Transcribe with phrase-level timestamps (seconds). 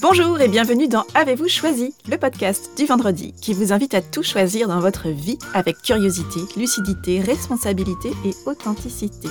[0.00, 4.22] Bonjour et bienvenue dans Avez-vous choisi, le podcast du vendredi qui vous invite à tout
[4.22, 9.28] choisir dans votre vie avec curiosité, lucidité, responsabilité et authenticité.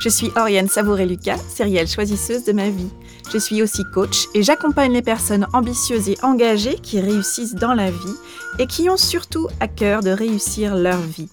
[0.00, 2.90] Je suis Oriane Savouré-Lucas, sérielle choisisseuse de ma vie.
[3.32, 7.90] Je suis aussi coach et j'accompagne les personnes ambitieuses et engagées qui réussissent dans la
[7.90, 8.16] vie
[8.58, 11.28] et qui ont surtout à cœur de réussir leur vie.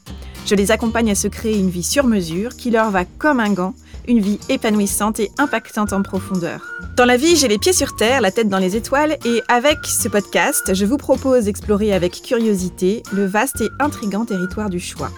[0.45, 3.51] Je les accompagne à se créer une vie sur mesure qui leur va comme un
[3.51, 3.73] gant
[4.07, 6.73] une vie épanouissante et impactante en profondeur.
[6.95, 9.79] Dans la vie, j'ai les pieds sur terre, la tête dans les étoiles, et avec
[9.85, 15.11] ce podcast, je vous propose d'explorer avec curiosité le vaste et intrigant territoire du choix.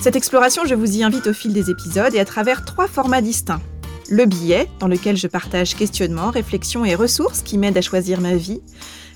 [0.00, 3.20] Cette exploration, je vous y invite au fil des épisodes et à travers trois formats
[3.20, 3.60] distincts.
[4.08, 8.34] Le billet, dans lequel je partage questionnements, réflexions et ressources qui m'aident à choisir ma
[8.34, 8.60] vie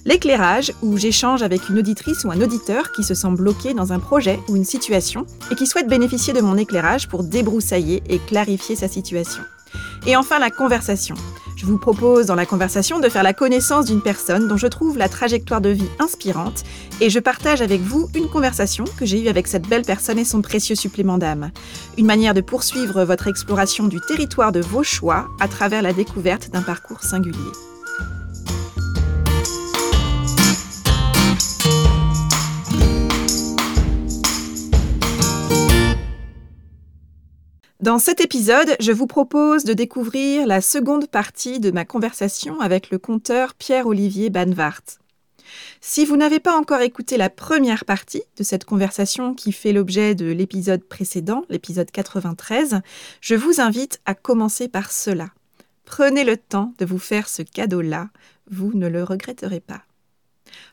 [0.05, 3.99] l'éclairage, où j'échange avec une auditrice ou un auditeur qui se sent bloqué dans un
[3.99, 8.77] projet ou une situation et qui souhaite bénéficier de mon éclairage pour débroussailler et clarifier
[8.77, 9.43] sa situation.
[10.07, 11.15] Et enfin la conversation.
[11.57, 14.99] Je vous propose dans la conversation de faire la connaissance d'une personne dont je trouve
[14.99, 16.63] la trajectoire de vie inspirante
[17.01, 20.25] et je partage avec vous une conversation que j'ai eue avec cette belle personne et
[20.25, 21.51] son précieux supplément d'âme.
[21.97, 26.51] Une manière de poursuivre votre exploration du territoire de vos choix à travers la découverte
[26.51, 27.39] d'un parcours singulier.
[37.85, 42.89] Dans cet épisode, je vous propose de découvrir la seconde partie de ma conversation avec
[42.89, 44.81] le conteur Pierre-Olivier Banvart.
[45.83, 50.15] Si vous n'avez pas encore écouté la première partie de cette conversation qui fait l'objet
[50.15, 52.81] de l'épisode précédent, l'épisode 93,
[53.21, 55.29] je vous invite à commencer par cela.
[55.85, 58.09] Prenez le temps de vous faire ce cadeau-là,
[58.51, 59.83] vous ne le regretterez pas.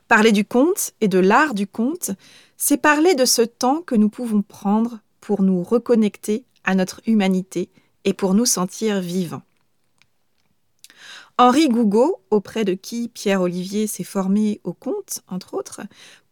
[0.08, 2.12] Parler du conte et de l'art du conte,
[2.56, 7.70] c'est parler de ce temps que nous pouvons prendre pour nous reconnecter à notre humanité
[8.04, 9.42] et pour nous sentir vivants.
[11.38, 15.80] Henri Gougaud, auprès de qui Pierre-Olivier s'est formé au conte, entre autres,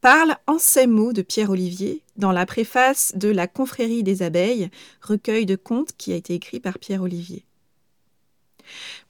[0.01, 5.47] parle en ces mots de Pierre-Olivier dans la préface de La Confrérie des abeilles, recueil
[5.47, 7.45] de contes qui a été écrit par Pierre-Olivier.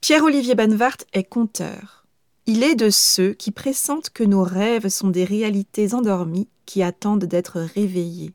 [0.01, 2.07] Pierre-Olivier Banvart est conteur.
[2.47, 7.27] Il est de ceux qui pressentent que nos rêves sont des réalités endormies qui attendent
[7.27, 8.33] d'être réveillées.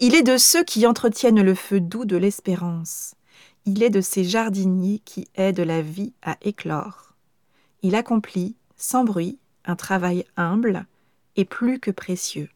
[0.00, 3.14] Il est de ceux qui entretiennent le feu doux de l'espérance.
[3.66, 7.14] Il est de ces jardiniers qui aident la vie à éclore.
[7.82, 10.86] Il accomplit, sans bruit, un travail humble
[11.36, 12.48] et plus que précieux,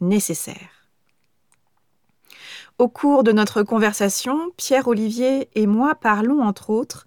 [0.00, 0.78] nécessaire.
[2.78, 7.06] Au cours de notre conversation, Pierre-Olivier et moi parlons entre autres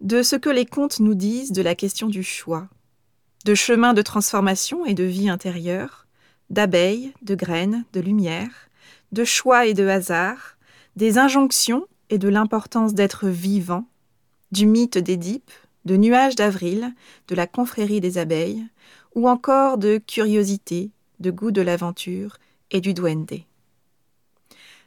[0.00, 2.68] de ce que les contes nous disent de la question du choix,
[3.44, 6.07] de chemin de transformation et de vie intérieure,
[6.50, 8.68] d'abeilles, de graines, de lumière,
[9.12, 10.56] de choix et de hasard,
[10.96, 13.86] des injonctions et de l'importance d'être vivant,
[14.52, 15.50] du mythe d'Édipe,
[15.84, 16.94] de nuages d'avril,
[17.28, 18.64] de la confrérie des abeilles,
[19.14, 22.36] ou encore de curiosité, de goût de l'aventure
[22.70, 23.40] et du duende.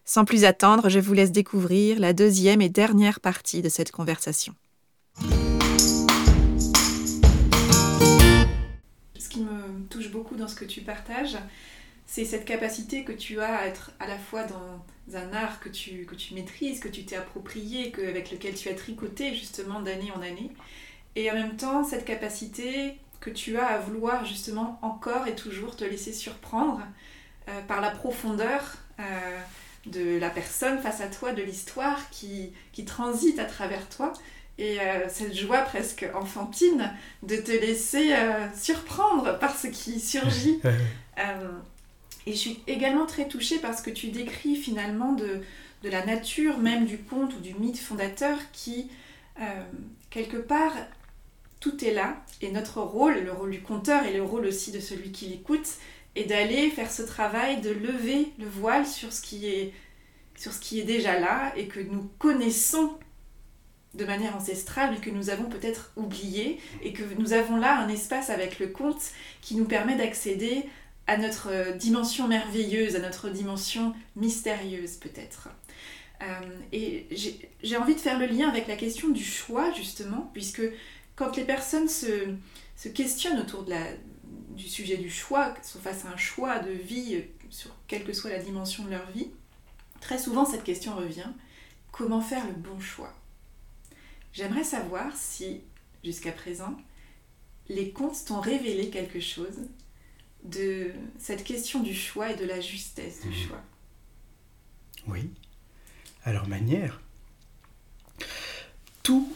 [0.05, 4.53] Sans plus attendre, je vous laisse découvrir la deuxième et dernière partie de cette conversation.
[9.91, 11.37] Touche beaucoup dans ce que tu partages,
[12.07, 14.83] c'est cette capacité que tu as à être à la fois dans
[15.15, 18.69] un art que tu, que tu maîtrises, que tu t'es approprié, que, avec lequel tu
[18.69, 20.51] as tricoté justement d'année en année,
[21.15, 25.75] et en même temps cette capacité que tu as à vouloir justement encore et toujours
[25.75, 26.81] te laisser surprendre
[27.47, 29.39] euh, par la profondeur euh,
[29.85, 34.11] de la personne face à toi, de l'histoire qui, qui transite à travers toi
[34.61, 40.59] et euh, cette joie presque enfantine de te laisser euh, surprendre par ce qui surgit.
[41.19, 41.51] Euh,
[42.25, 45.41] et je suis également très touchée par ce que tu décris finalement de,
[45.83, 48.89] de la nature même du conte ou du mythe fondateur qui,
[50.09, 50.71] quelque part,
[51.59, 52.23] tout est là.
[52.41, 55.67] Et notre rôle, le rôle du conteur et le rôle aussi de celui qui l'écoute,
[56.15, 59.73] est d'aller faire ce travail de lever le voile sur ce qui est,
[60.37, 62.97] sur ce qui est déjà là et que nous connaissons
[63.93, 68.29] de manière ancestrale, que nous avons peut-être oublié, et que nous avons là un espace
[68.29, 69.11] avec le conte
[69.41, 70.65] qui nous permet d'accéder
[71.07, 75.49] à notre euh, dimension merveilleuse, à notre dimension mystérieuse peut-être.
[76.21, 76.25] Euh,
[76.71, 77.07] et
[77.63, 80.61] j'ai envie de faire le lien avec la question du choix, justement, puisque
[81.15, 82.35] quand les personnes se,
[82.93, 83.65] questionnent autour
[84.55, 88.29] du sujet du choix, sont face à un choix de vie, sur quelle que soit
[88.29, 89.27] la dimension de leur vie,
[89.99, 91.29] très souvent cette question revient,
[91.91, 93.13] comment faire le bon choix?
[94.33, 95.61] J'aimerais savoir si,
[96.03, 96.77] jusqu'à présent,
[97.69, 99.59] les contes t'ont révélé quelque chose
[100.43, 103.47] de cette question du choix et de la justesse du mmh.
[103.47, 103.61] choix.
[105.07, 105.29] Oui,
[106.23, 107.01] à leur manière.
[109.03, 109.31] Tout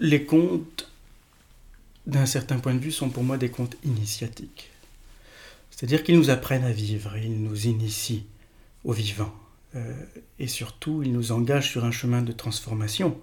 [0.00, 0.90] les contes,
[2.06, 4.70] d'un certain point de vue, sont pour moi des contes initiatiques.
[5.70, 8.24] C'est-à-dire qu'ils nous apprennent à vivre, ils nous initient
[8.84, 9.34] au vivant.
[9.74, 10.04] Euh,
[10.38, 13.20] et surtout, ils nous engagent sur un chemin de transformation.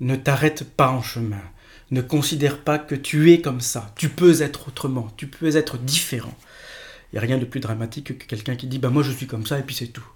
[0.00, 1.42] Ne t'arrête pas en chemin.
[1.90, 3.92] Ne considère pas que tu es comme ça.
[3.96, 5.12] Tu peux être autrement.
[5.16, 6.36] Tu peux être différent.
[7.12, 9.26] Il n'y a rien de plus dramatique que quelqu'un qui dit bah moi je suis
[9.26, 10.06] comme ça et puis c'est tout.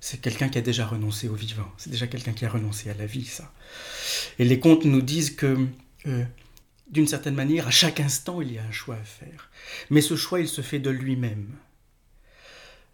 [0.00, 1.70] C'est quelqu'un qui a déjà renoncé au vivant.
[1.76, 3.52] C'est déjà quelqu'un qui a renoncé à la vie, ça.
[4.38, 5.66] Et les contes nous disent que,
[6.06, 6.24] euh,
[6.90, 9.50] d'une certaine manière, à chaque instant, il y a un choix à faire.
[9.90, 11.48] Mais ce choix, il se fait de lui-même.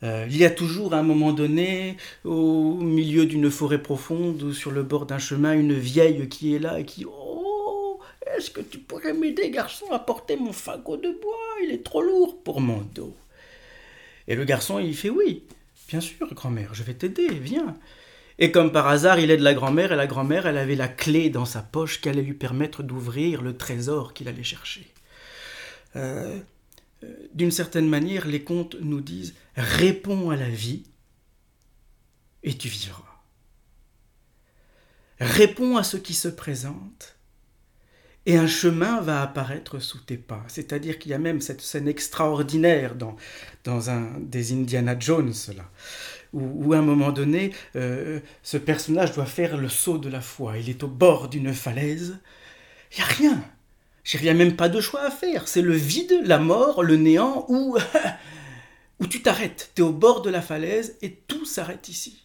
[0.02, 4.52] Euh, il y a toujours à un moment donné, au milieu d'une forêt profonde ou
[4.52, 8.60] sur le bord d'un chemin, une vieille qui est là et qui Oh, est-ce que
[8.60, 11.36] tu pourrais m'aider, garçon, à porter mon fagot de bois?
[11.64, 13.16] Il est trop lourd pour mon dos.
[14.28, 15.44] Et le garçon, il fait Oui,
[15.88, 17.74] bien sûr, grand-mère, je vais t'aider, viens.
[18.38, 21.30] Et comme par hasard, il aide la grand-mère, et la grand-mère, elle avait la clé
[21.30, 24.86] dans sa poche qui allait lui permettre d'ouvrir le trésor qu'il allait chercher.
[25.94, 26.38] Euh,
[27.34, 30.84] d'une certaine manière, les contes nous disent réponds à la vie
[32.42, 33.02] et tu vivras.
[35.18, 37.16] Réponds à ce qui se présente
[38.26, 40.44] et un chemin va apparaître sous tes pas.
[40.48, 45.70] C'est-à-dire qu'il y a même cette scène extraordinaire dans, un des Indiana Jones, là,
[46.32, 50.58] où, à un moment donné, euh, ce personnage doit faire le saut de la foi.
[50.58, 52.18] Il est au bord d'une falaise.
[52.92, 53.44] Il n'y a rien.
[54.14, 55.48] Il n'y a même pas de choix à faire.
[55.48, 57.76] C'est le vide, la mort, le néant, ou
[59.00, 62.22] où tu t'arrêtes, tu es au bord de la falaise et tout s'arrête ici.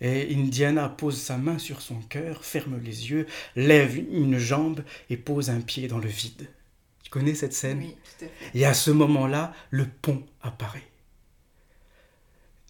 [0.00, 5.16] Et Indiana pose sa main sur son cœur, ferme les yeux, lève une jambe et
[5.16, 6.48] pose un pied dans le vide.
[7.04, 7.78] Tu connais cette scène?
[7.78, 8.58] Oui, tout à fait.
[8.58, 10.88] Et à ce moment-là, le pont apparaît.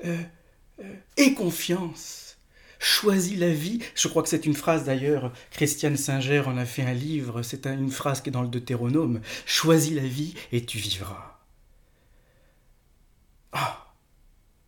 [0.05, 0.21] Euh,
[0.81, 2.32] euh, aie confiance,
[2.83, 3.79] choisis la vie.
[3.95, 7.67] Je crois que c'est une phrase d'ailleurs, Christiane Singer en a fait un livre, c'est
[7.67, 9.21] une phrase qui est dans le Deutéronome.
[9.47, 11.41] Choisis la vie et tu vivras.
[13.53, 13.95] Ah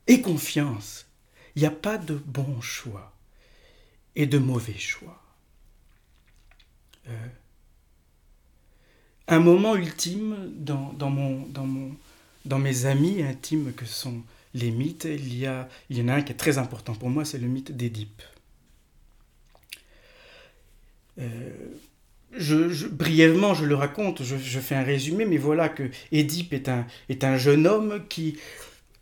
[0.07, 1.07] Et confiance.
[1.57, 3.13] Il n'y a pas de bon choix
[4.17, 5.21] et de mauvais choix.
[7.09, 7.29] Euh,
[9.29, 10.95] un moment ultime dans,
[12.59, 14.23] mes amis intimes que sont
[14.55, 17.25] les mythes, il y, a, il en a un qui est très important pour moi,
[17.25, 18.23] c'est le mythe d'Édipe.
[21.19, 21.51] Euh,
[22.91, 27.67] brièvement, je le raconte, je, fais un résumé, mais voilà que Édipe est un jeune
[27.67, 28.39] homme qui,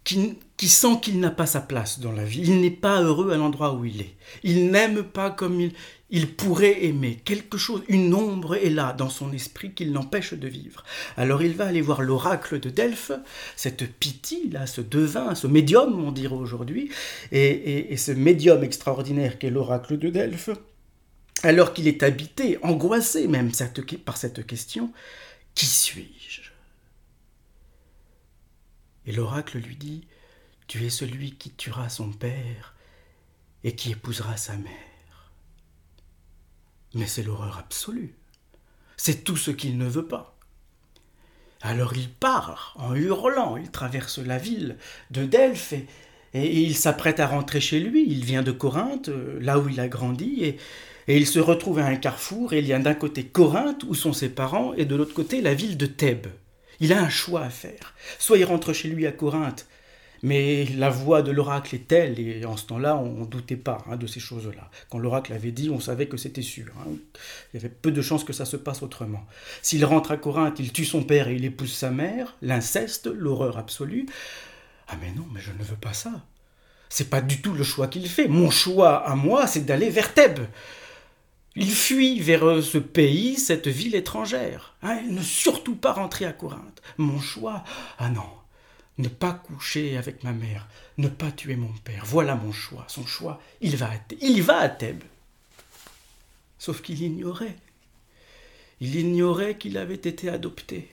[0.04, 2.42] qui, sent qu'il n'a pas sa place dans la vie.
[2.42, 4.14] Il n'est pas heureux à l'endroit où il est.
[4.42, 5.70] Il n'aime pas comme
[6.10, 7.20] il, pourrait aimer.
[7.24, 10.84] Quelque chose, une ombre est là dans son esprit qui l'empêche de vivre.
[11.16, 13.12] Alors il va aller voir l'oracle de Delphes,
[13.56, 16.90] cette Pythie, là, ce devin, ce médium, on dirait aujourd'hui,
[17.30, 20.50] et, et ce médium extraordinaire qu'est l'oracle de Delphes,
[21.42, 23.50] alors qu'il est habité, angoissé même
[24.04, 24.92] par cette question,
[25.54, 26.41] qui suis-je?
[29.06, 30.06] Et l'oracle lui dit
[30.66, 32.74] Tu es celui qui tuera son père
[33.64, 35.32] et qui épousera sa mère.
[36.94, 38.14] Mais c'est l'horreur absolue.
[38.96, 40.36] C'est tout ce qu'il ne veut pas.
[41.62, 44.76] Alors il part en hurlant, il traverse la ville
[45.10, 45.74] de Delphes
[46.34, 48.04] et, il s'apprête à rentrer chez lui.
[48.08, 50.58] Il vient de Corinthe, euh, là où il a grandi, et,
[51.08, 54.12] il se retrouve à un carrefour et il y a d'un côté Corinthe, où sont
[54.12, 56.28] ses parents, et de l'autre côté la ville de Thèbes.
[56.80, 57.94] Il a un choix à faire.
[58.18, 59.66] Soit il rentre chez lui à Corinthe,
[60.22, 63.78] mais la voix de l'oracle est telle, et en ce temps-là, on ne doutait pas
[63.90, 64.70] hein, de ces choses-là.
[64.88, 66.66] Quand l'oracle avait dit, on savait que c'était sûr.
[66.80, 66.92] Hein.
[67.52, 69.26] Il y avait peu de chances que ça se passe autrement.
[69.62, 73.58] S'il rentre à Corinthe, il tue son père et il épouse sa mère, l'inceste, l'horreur
[73.58, 74.06] absolue.
[74.86, 76.12] Ah mais non, mais je ne veux pas ça.
[76.88, 78.28] C'est pas du tout le choix qu'il fait.
[78.28, 80.46] Mon choix à moi, c'est d'aller vers Thèbes.
[81.54, 84.74] Il fuit vers euh, ce pays, cette ville étrangère.
[84.82, 86.82] Hein, ne surtout pas rentrer à Corinthe.
[86.96, 87.62] Mon choix,
[87.98, 88.28] ah non,
[88.98, 90.66] ne pas coucher avec ma mère,
[90.96, 92.04] ne pas tuer mon père.
[92.06, 92.84] Voilà mon choix.
[92.88, 95.04] Son choix, il va à, il va à Thèbes.
[96.58, 97.56] Sauf qu'il ignorait.
[98.80, 100.90] Il ignorait qu'il avait été adopté.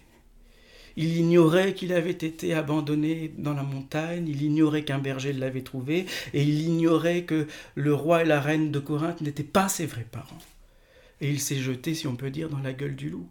[1.02, 6.06] Il ignorait qu'il avait été abandonné dans la montagne, il ignorait qu'un berger l'avait trouvé,
[6.34, 10.06] et il ignorait que le roi et la reine de Corinthe n'étaient pas ses vrais
[10.12, 10.44] parents.
[11.22, 13.30] Et il s'est jeté, si on peut dire, dans la gueule du loup.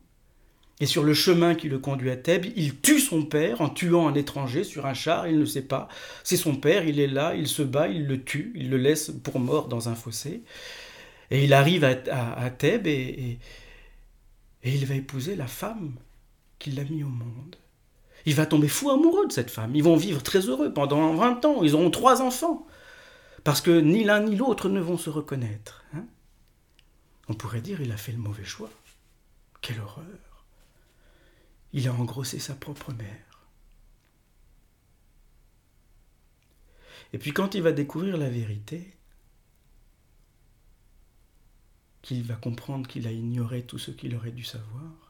[0.81, 4.09] Et sur le chemin qui le conduit à Thèbes, il tue son père en tuant
[4.09, 5.89] un étranger sur un char, il ne sait pas.
[6.25, 9.13] C'est son père, il est là, il se bat, il le tue, il le laisse
[9.23, 10.41] pour mort dans un fossé.
[11.31, 13.39] Et il arrive à, Thèbes et,
[14.65, 15.97] il va épouser la femme
[16.59, 17.57] qui l'a mis au monde.
[18.27, 19.75] Il va tomber fou amoureux de cette femme.
[19.75, 21.63] Ils vont vivre très heureux pendant 20 ans.
[21.63, 22.67] Ils auront trois enfants.
[23.45, 25.85] Parce que ni l'un ni l'autre ne vont se reconnaître.
[25.95, 26.05] Hein.
[27.29, 28.71] On pourrait dire il a fait le mauvais choix.
[29.61, 30.45] Quelle horreur.
[31.73, 33.47] Il a engrossé sa propre mère.
[37.13, 38.95] Et puis quand il va découvrir la vérité,
[42.03, 45.08] qu'il va comprendre qu'il a ignoré tout ce qu'il aurait dû savoir,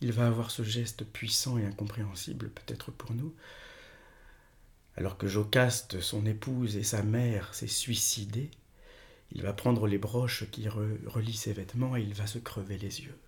[0.00, 3.34] il va avoir ce geste puissant et incompréhensible peut-être pour nous,
[4.96, 8.50] alors que Jocaste, son épouse et sa mère s'est suicidés,
[9.32, 13.02] il va prendre les broches qui relient ses vêtements et il va se crever les
[13.02, 13.18] yeux.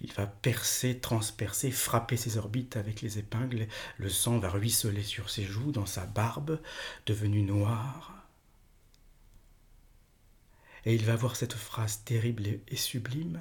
[0.00, 5.30] Il va percer, transpercer, frapper ses orbites avec les épingles, le sang va ruisseler sur
[5.30, 6.60] ses joues, dans sa barbe,
[7.06, 8.12] devenue noire.
[10.84, 13.40] Et il va voir cette phrase terrible et sublime.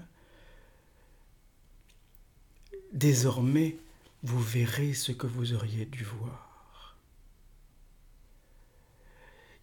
[2.94, 3.76] Désormais,
[4.22, 6.96] vous verrez ce que vous auriez dû voir.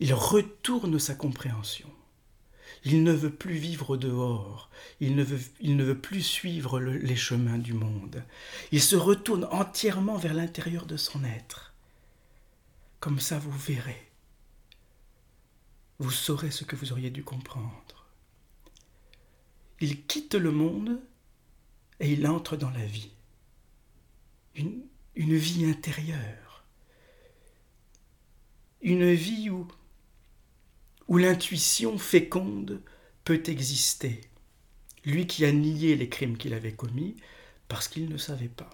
[0.00, 1.88] Il retourne sa compréhension.
[2.84, 4.70] Il ne veut plus vivre dehors,
[5.00, 8.24] il ne veut, il ne veut plus suivre les chemins du monde.
[8.72, 11.74] Il se retourne entièrement vers l'intérieur de son être.
[12.98, 14.10] Comme ça, vous verrez.
[15.98, 18.06] Vous saurez ce que vous auriez dû comprendre.
[19.80, 21.00] Il quitte le monde
[22.00, 23.10] et il entre dans la vie.
[24.54, 26.64] Une, vie intérieure.
[28.82, 32.82] Une vie où l'intuition féconde
[33.24, 34.20] peut exister.
[35.04, 37.16] Lui qui a nié les crimes qu'il avait commis
[37.68, 38.70] parce qu'il ne savait pas.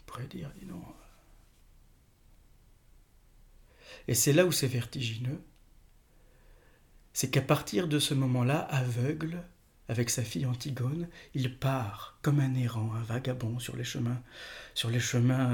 [0.00, 0.82] On pourrait dire, dis non.
[4.06, 5.42] Et c'est là où c'est vertigineux.
[7.12, 9.42] C'est qu'à partir de ce moment-là, aveugle,
[9.88, 14.22] avec sa fille Antigone, il part comme un errant, un vagabond sur les chemins,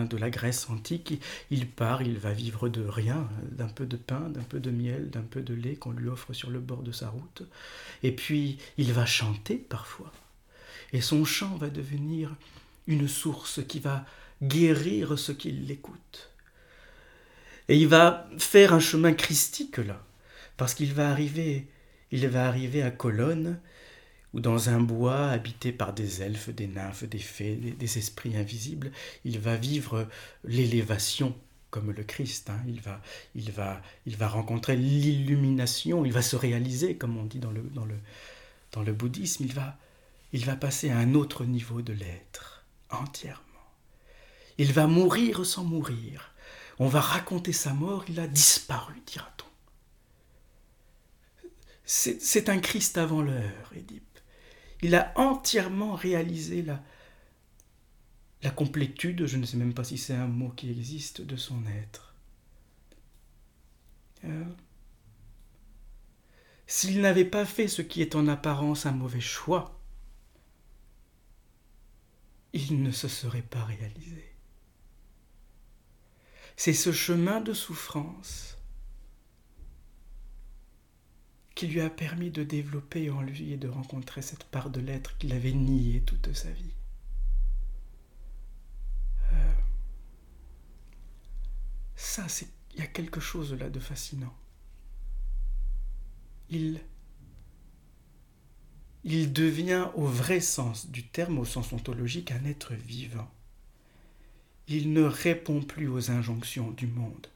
[0.05, 1.21] de la Grèce antique.
[1.51, 5.11] Il part, il va vivre de rien, d'un peu de pain, d'un peu de miel,
[5.11, 7.43] d'un peu de lait qu'on lui offre sur le bord de sa route.
[8.03, 10.13] Et puis il va chanter parfois.
[10.93, 12.35] Et son chant va devenir
[12.87, 14.05] une source qui va
[14.43, 16.31] guérir ceux qui l'écoutent.
[17.69, 20.05] Et il va faire un chemin christique là,
[20.57, 21.69] parce qu'il va arriver,
[22.11, 23.61] il va arriver à Colonne
[24.33, 28.93] ou dans un bois habité par des elfes, des nymphes, des fées, des, esprits invisibles,
[29.25, 30.07] il va vivre
[30.45, 31.37] l'élévation
[31.71, 32.51] comme le Christ.
[32.51, 32.61] Hein.
[32.67, 33.01] Il, va,
[33.35, 37.63] il, va, il va rencontrer l'illumination, il va se réaliser, comme on dit dans le,
[37.63, 37.97] dans le,
[38.73, 39.77] dans le bouddhisme, il va,
[40.33, 43.45] il va passer à un autre niveau de l'être, entièrement.
[44.59, 46.35] Il va mourir sans mourir.
[46.79, 49.47] On va raconter sa mort, il a disparu, dira-t-on.
[51.85, 54.10] C'est un Christ avant l'heure, Édipe.
[54.83, 56.83] Il a entièrement réalisé la,
[58.43, 61.63] la complétude, je ne sais même pas si c'est un mot qui existe, de son
[61.67, 62.15] être.
[64.25, 64.45] Euh,
[66.67, 69.81] s'il n'avait pas fait ce qui est en apparence un mauvais choix,
[72.53, 74.35] il ne se serait pas réalisé.
[76.57, 78.59] C'est ce chemin de souffrance
[81.61, 85.19] qui lui a permis de développer en lui et de rencontrer cette part de l'être
[85.19, 86.73] qu'il avait niée toute sa vie.
[89.31, 89.53] Euh,
[91.97, 92.25] ça,
[92.73, 94.35] il y a quelque chose là de fascinant.
[96.49, 96.81] Il
[99.05, 103.31] il devient au vrai sens du terme, au sens ontologique, un être vivant.
[104.67, 107.27] Il ne répond plus aux injonctions du monde.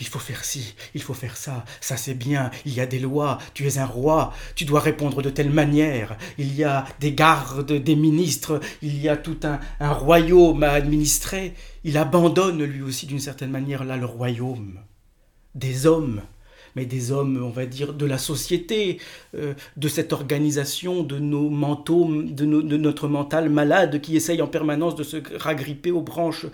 [0.00, 2.98] Il faut faire ci, il faut faire ça, ça c'est bien, il y a des
[2.98, 7.12] lois, tu es un roi, tu dois répondre de telle manière, il y a des
[7.12, 11.54] gardes, des ministres, il y a tout un, un royaume à administrer.
[11.84, 14.78] Il abandonne lui aussi d'une certaine manière là le royaume
[15.54, 16.22] des hommes
[16.74, 19.00] mais des hommes, on va dire, de la société,
[19.34, 24.96] euh, de cette organisation, de nos mentaux, de, notre mental malade qui essaye en permanence
[24.96, 26.46] de se ragripper aux branches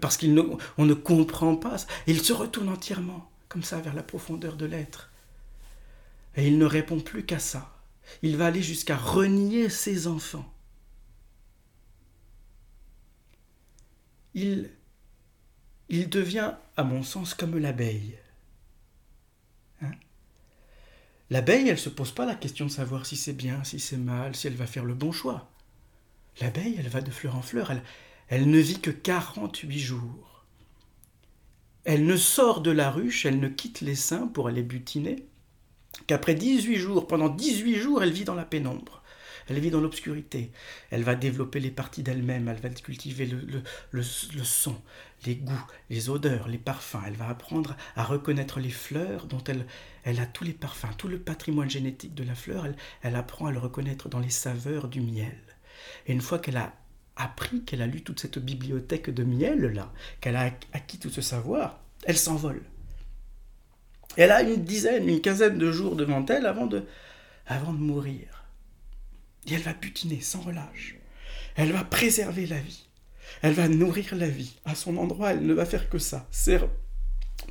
[0.00, 1.76] parce qu'on ne, ne comprend pas.
[2.06, 5.10] Et il se retourne entièrement, comme ça, vers la profondeur de l'être.
[6.36, 7.72] Et il ne répond plus qu'à ça.
[8.22, 10.52] Il va aller jusqu'à renier ses enfants.
[14.34, 14.70] Il,
[15.88, 18.18] il devient, à mon sens, comme l'abeille.
[21.30, 23.96] L'abeille, elle ne se pose pas la question de savoir si c'est bien, si c'est
[23.96, 25.50] mal, si elle va faire le bon choix.
[26.40, 27.82] L'abeille, elle va de fleur en fleur, elle,
[28.28, 30.44] elle ne vit que 48 jours.
[31.84, 35.26] Elle ne sort de la ruche, elle ne quitte les seins pour aller butiner,
[36.06, 39.02] qu'après 18 jours, pendant 18 jours, elle vit dans la pénombre.
[39.48, 40.50] Elle vit dans l'obscurité.
[40.90, 42.48] Elle va développer les parties d'elle-même.
[42.48, 43.26] Elle va cultiver
[43.92, 44.76] le, son,
[45.24, 47.02] les goûts, les odeurs, les parfums.
[47.06, 49.66] Elle va apprendre à reconnaître les fleurs dont elle,
[50.04, 52.66] elle a tous les parfums, tout le patrimoine génétique de la fleur.
[52.66, 55.38] Elle, elle apprend à le reconnaître dans les saveurs du miel.
[56.06, 56.74] Et une fois qu'elle a
[57.16, 61.80] appris, qu'elle a lu toute cette bibliothèque de miel-là, qu'elle a acquis tout ce savoir,
[62.04, 62.62] elle s'envole.
[64.16, 66.84] Elle a une dizaine, une quinzaine de jours devant elle avant de,
[67.46, 68.35] avant de mourir.
[69.46, 70.96] Et elle va butiner sans relâche.
[71.54, 72.86] Elle va préserver la vie.
[73.42, 74.56] Elle va nourrir la vie.
[74.64, 76.26] À son endroit, elle ne va faire que ça.
[76.30, 76.60] C'est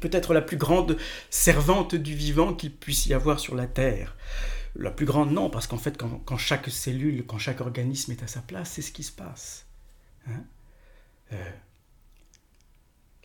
[0.01, 0.97] peut-être la plus grande
[1.29, 4.15] servante du vivant qu'il puisse y avoir sur la terre.
[4.75, 8.27] La plus grande, non, parce qu'en fait, quand, chaque cellule, quand chaque organisme est à
[8.27, 9.65] sa place, c'est ce qui se passe.
[10.27, 10.43] Hein.
[11.31, 11.51] Euh,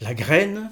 [0.00, 0.70] la graine,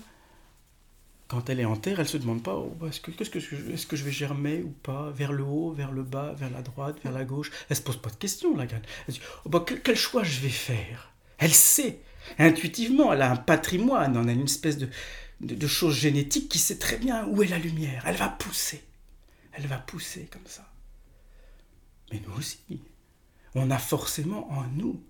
[1.28, 4.10] quand elle est en terre, elle se demande pas oh, est-ce que, que, je vais
[4.10, 7.50] germer ou pas, vers le haut, vers le bas, vers la droite, vers la gauche?
[7.68, 8.82] Elle se pose pas de questions, la graine.
[9.06, 11.12] Elle dit oh, bah, quel, choix je vais faire?
[11.36, 12.00] Elle sait,
[12.38, 14.88] intuitivement, elle a un patrimoine, on a une espèce de,
[15.40, 18.02] de, de chose génétique qui sait très bien où est la lumière.
[18.06, 18.82] Elle va pousser.
[19.52, 20.66] Elle va pousser comme ça.
[22.10, 22.80] Mais nous aussi,
[23.54, 25.02] on a forcément en nous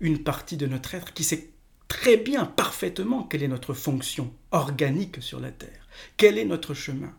[0.00, 1.51] une partie de notre être qui sait
[1.92, 7.14] très bien, parfaitement, quelle est notre fonction organique sur la Terre, quel est notre chemin.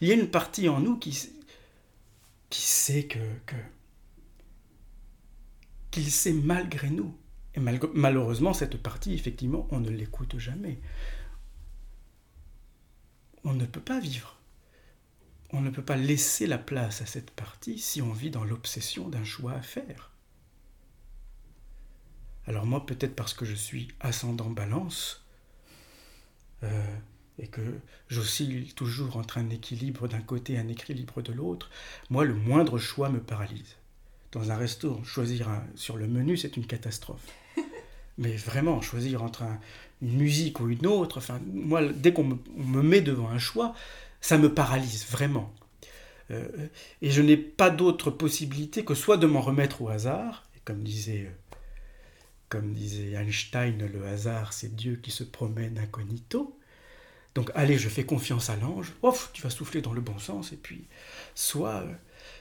[0.00, 1.10] Il y a une partie en nous qui,
[2.48, 3.18] qui sait que,
[5.90, 7.14] qu'il sait malgré nous.
[7.54, 10.80] Et malheureusement, cette partie, effectivement, on ne l'écoute jamais.
[13.44, 14.40] On ne peut pas vivre.
[15.52, 19.06] On ne peut pas laisser la place à cette partie si on vit dans l'obsession
[19.10, 20.13] d'un choix à faire.
[22.46, 25.24] Alors moi, peut-être parce que je suis ascendant balance,
[26.62, 26.96] euh,
[27.38, 27.60] et que
[28.08, 31.68] j'oscille toujours entre un équilibre d'un côté et un équilibre de l'autre,
[32.08, 33.76] moi, le moindre choix me paralyse.
[34.30, 37.26] Dans un resto, choisir sur le menu, c'est une catastrophe.
[38.18, 39.42] Mais vraiment, choisir entre
[40.00, 43.74] une musique ou une autre, enfin, moi, dès qu'on me, met devant un choix,
[44.20, 45.52] ça me paralyse, vraiment.
[46.30, 46.46] Euh,
[47.02, 51.26] et je n'ai pas d'autre possibilité que soit de m'en remettre au hasard, comme disait
[51.26, 51.32] euh,
[52.48, 56.58] comme disait Einstein, le hasard, c'est Dieu qui se promène incognito.
[57.34, 58.92] Donc, allez, je fais confiance à l'ange.
[59.02, 60.52] Ouf, tu vas souffler dans le bon sens.
[60.52, 60.86] Et puis,
[61.34, 61.84] soit,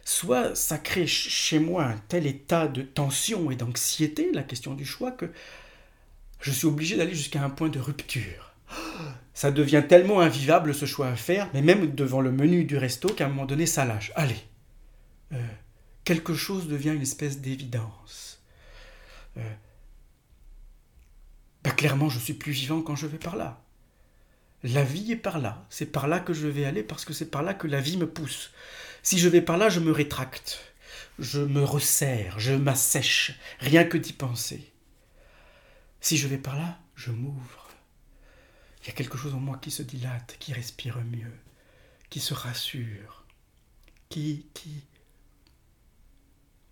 [0.05, 4.85] soit ça crée chez moi un tel état de tension et d'anxiété, la question du
[4.85, 5.31] choix, que
[6.41, 8.53] je suis obligé d'aller jusqu'à un point de rupture.
[9.35, 13.09] Ça devient tellement invivable ce choix à faire, mais même devant le menu du resto,
[13.09, 14.11] qu'à un moment donné, ça lâche.
[14.13, 14.37] Allez,
[15.31, 15.37] euh,
[16.03, 18.43] quelque chose devient une espèce d'évidence.
[19.37, 19.53] Euh,
[21.63, 23.61] bah, clairement, je suis plus vivant quand je vais par là.
[24.63, 25.65] La vie est par là.
[25.69, 27.97] C'est par là que je vais aller parce que c'est par là que la vie
[27.97, 28.51] me pousse.
[29.01, 30.73] Si je vais par là, je me rétracte.
[31.19, 34.71] Je me resserre, je m'assèche, rien que d'y penser.
[36.01, 37.69] Si je vais par là, je m'ouvre.
[38.81, 41.31] Il y a quelque chose en moi qui se dilate, qui respire mieux,
[42.09, 43.25] qui se rassure,
[44.09, 44.83] qui, qui,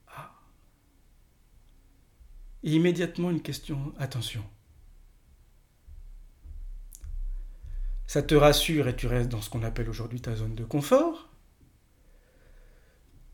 [0.07, 0.33] ah.
[2.63, 4.43] immédiatement une question, attention.
[8.11, 11.29] Ça te rassure et tu restes dans ce qu'on appelle aujourd'hui ta zone de confort?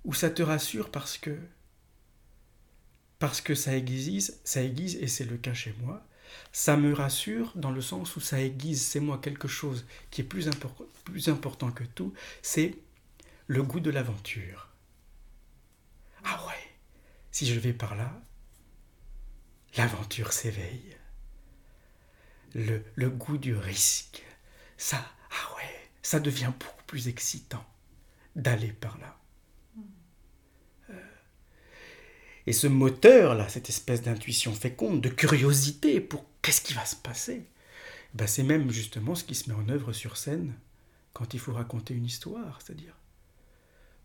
[0.05, 1.35] Ou ça te rassure parce que
[3.17, 6.05] parce que ça aiguise, ça aiguise et c'est le cas chez moi.
[6.51, 10.23] Ça me rassure dans le sens où ça aiguise, c'est moi quelque chose qui est
[10.23, 10.47] plus,
[11.05, 12.13] plus important que tout,
[12.43, 12.77] c'est
[13.47, 14.69] le goût de l'aventure.
[16.23, 16.71] Ah ouais,
[17.31, 18.21] si je vais par là,
[19.75, 20.95] l'aventure s'éveille.
[22.53, 24.26] Le, le goût du risque,
[24.77, 27.65] ça, ah ouais, ça devient beaucoup plus excitant
[28.35, 29.17] d'aller par là.
[30.91, 30.93] Euh,
[32.45, 37.47] et ce moteur-là, cette espèce d'intuition féconde, de curiosité pour qu'est-ce qui va se passer,
[38.13, 40.53] ben c'est même justement ce qui se met en œuvre sur scène
[41.13, 42.59] quand il faut raconter une histoire.
[42.61, 42.95] C'est-à-dire,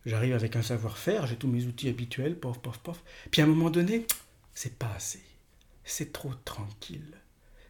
[0.07, 3.03] j'arrive avec un savoir-faire, j'ai tous mes outils habituels, pof, pof, pof.
[3.31, 4.07] Puis à un moment donné,
[4.55, 5.23] c'est pas assez.
[5.85, 7.15] C'est trop tranquille.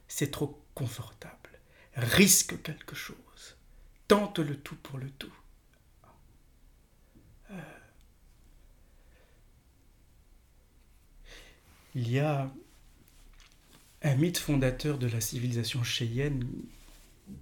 [0.06, 1.41] C'est trop confortable
[1.96, 3.56] risque quelque chose,
[4.08, 5.34] tente le tout pour le tout.
[7.50, 7.54] Euh,
[11.94, 12.50] il y a
[14.02, 16.48] un mythe fondateur de la civilisation cheyenne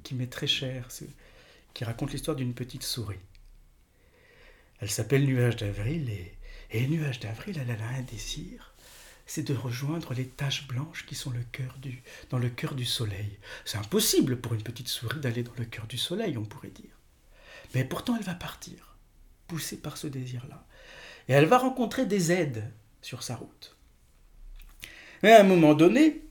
[0.03, 0.89] qui m'est très cher,
[1.73, 3.19] qui raconte l'histoire d'une petite souris.
[4.81, 6.35] Elle s'appelle Nuage d'avril et,
[6.71, 8.70] et Nuage d'avril, elle a un désir
[9.31, 12.85] c'est de rejoindre les taches blanches qui sont le cœur du, dans le cœur du
[12.85, 13.39] soleil.
[13.65, 16.91] C'est impossible pour une petite souris d'aller dans le cœur du soleil, on pourrait dire.
[17.73, 18.97] Mais pourtant, elle va partir,
[19.47, 20.67] poussée par ce désir-là.
[21.29, 23.77] Et elle va rencontrer des aides sur sa route.
[25.23, 26.23] Mais à un moment donné,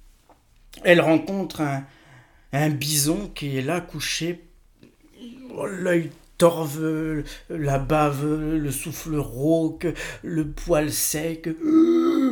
[0.84, 1.86] elle rencontre un,
[2.52, 4.44] un bison qui est là couché,
[5.58, 9.88] l'œil torve, la bave, le souffle rauque,
[10.22, 11.48] le poil sec.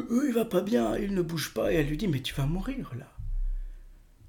[0.09, 1.71] Il va pas bien, il ne bouge pas.
[1.71, 3.11] Et elle lui dit Mais tu vas mourir là.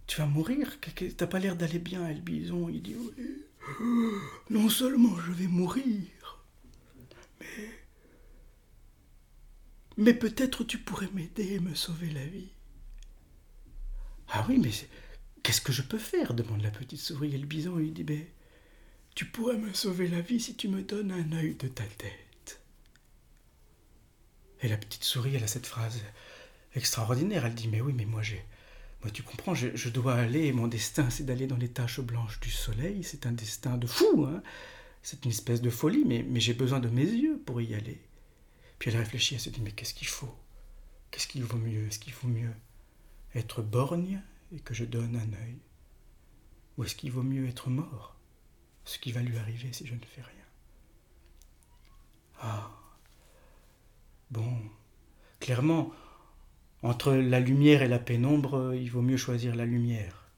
[0.06, 0.78] Tu vas mourir
[1.16, 2.68] T'as pas l'air d'aller bien, elle bison.
[2.68, 3.44] Il dit Oui.
[4.50, 6.44] Non seulement je vais mourir,
[7.40, 7.70] mais.
[9.96, 12.50] Mais peut-être tu pourrais m'aider et me sauver la vie.
[14.28, 14.70] Ah oui, mais
[15.42, 16.34] qu'est-ce que je peux faire?
[16.34, 17.34] demande la petite souris.
[17.34, 18.24] Et le bison il dit Ben,
[19.14, 22.27] tu pourrais me sauver la vie si tu me donnes un œil de ta tête.
[24.62, 26.00] Et la petite souris, elle a cette phrase
[26.74, 27.46] extraordinaire.
[27.46, 28.44] Elle dit Mais oui, mais moi j'ai.
[29.02, 32.50] Moi, tu comprends, je, dois aller, mon destin, c'est d'aller dans les taches blanches du
[32.50, 33.04] soleil.
[33.04, 34.42] C'est un destin de fou, hein
[35.02, 38.00] C'est une espèce de folie, mais, mais j'ai besoin de mes yeux pour y aller.
[38.80, 40.34] Puis elle réfléchit, elle se dit Mais qu'est-ce qu'il faut?
[41.10, 41.86] Qu'est-ce qu'il vaut mieux?
[41.86, 42.52] Est-ce qu'il vaut mieux
[43.34, 44.20] être borgne
[44.52, 45.58] et que je donne un œil?
[46.76, 48.16] Ou est-ce qu'il vaut mieux être mort?
[48.84, 50.44] Ce qui va lui arriver si je ne fais rien.
[52.40, 52.77] Ah
[54.30, 54.58] Bon,
[55.40, 55.92] clairement,
[56.82, 60.28] entre la lumière et la pénombre, il vaut mieux choisir la lumière.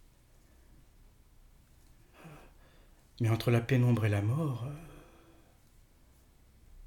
[3.21, 4.67] Mais entre la pénombre et la mort,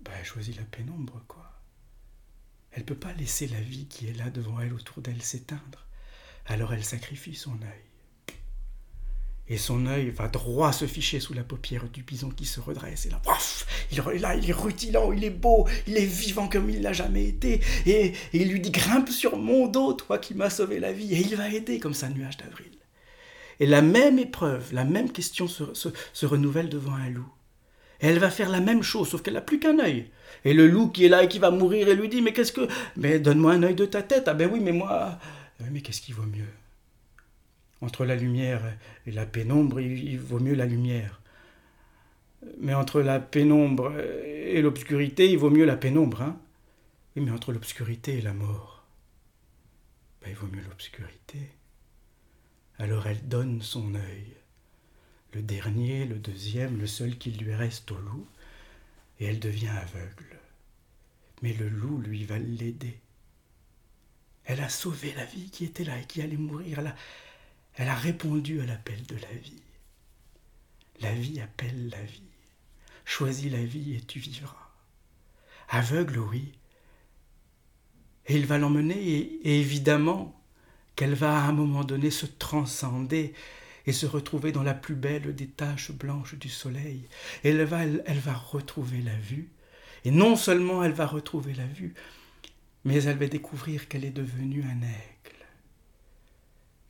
[0.01, 1.61] bah, elle choisit la pénombre, quoi.
[2.71, 5.85] Elle ne peut pas laisser la vie qui est là devant elle, autour d'elle, s'éteindre.
[6.45, 7.92] Alors elle sacrifie son œil.
[9.49, 13.07] Et son œil va droit se ficher sous la paupière du bison qui se redresse.
[13.07, 13.21] Et là,
[14.13, 17.25] il, là, il est rutilant, il est beau, il est vivant comme il l'a jamais
[17.25, 17.59] été.
[17.85, 21.13] Et, il lui dit Grimpe sur mon dos, toi qui m'as sauvé la vie.
[21.13, 22.71] Et il va aider comme ça, nuage d'avril.
[23.59, 27.29] Et la même épreuve, la même question se, renouvelle devant un loup.
[27.99, 30.09] Et elle va faire la même chose, sauf qu'elle n'a plus qu'un œil.
[30.45, 32.53] Et le loup qui est là et qui va mourir, et lui dit Mais qu'est-ce
[32.53, 32.67] que.
[32.95, 34.27] Mais donne-moi un œil de ta tête.
[34.27, 35.19] Ah ben oui, mais moi.
[35.71, 36.49] Mais qu'est-ce qui vaut mieux?
[37.83, 38.61] Entre la lumière
[39.05, 41.21] et la pénombre, il vaut mieux la lumière.
[42.59, 46.21] Mais entre la pénombre et l'obscurité, il vaut mieux la pénombre.
[46.21, 46.39] Hein
[47.21, 48.83] mais entre l'obscurité et la mort,
[50.21, 51.51] ben, il vaut mieux l'obscurité.
[52.79, 54.33] Alors elle donne son œil,
[55.33, 58.27] le dernier, le deuxième, le seul qui lui reste au loup,
[59.19, 60.39] et elle devient aveugle.
[61.41, 62.99] Mais le loup, lui, va l'aider.
[64.45, 66.79] Elle a sauvé la vie qui était là et qui allait mourir.
[66.79, 66.95] Elle a,
[67.75, 69.61] elle a répondu à l'appel de la vie.
[70.99, 72.21] La vie appelle la vie.
[73.05, 74.71] Choisis la vie et tu vivras.
[75.69, 76.53] Aveugle, oui.
[78.27, 80.39] Et il va l'emmener et, évidemment
[80.95, 83.33] qu'elle va à un moment donné se transcender
[83.85, 87.07] et se retrouver dans la plus belle des taches blanches du soleil.
[87.43, 89.49] Elle va, retrouver la vue.
[90.05, 91.93] Et non seulement elle va retrouver la vue,
[92.85, 95.12] mais elle va découvrir qu'elle est devenue un aigle,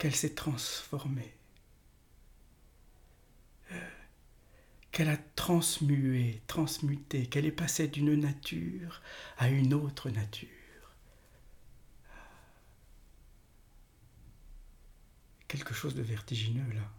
[0.04, 1.32] qu'elle s'est transformée,
[3.72, 3.88] euh,
[4.92, 9.00] qu'elle a transmué, transmuté, qu'elle est passée d'une nature
[9.38, 10.50] à une autre nature.
[15.48, 16.92] Quelque chose de vertigineux là.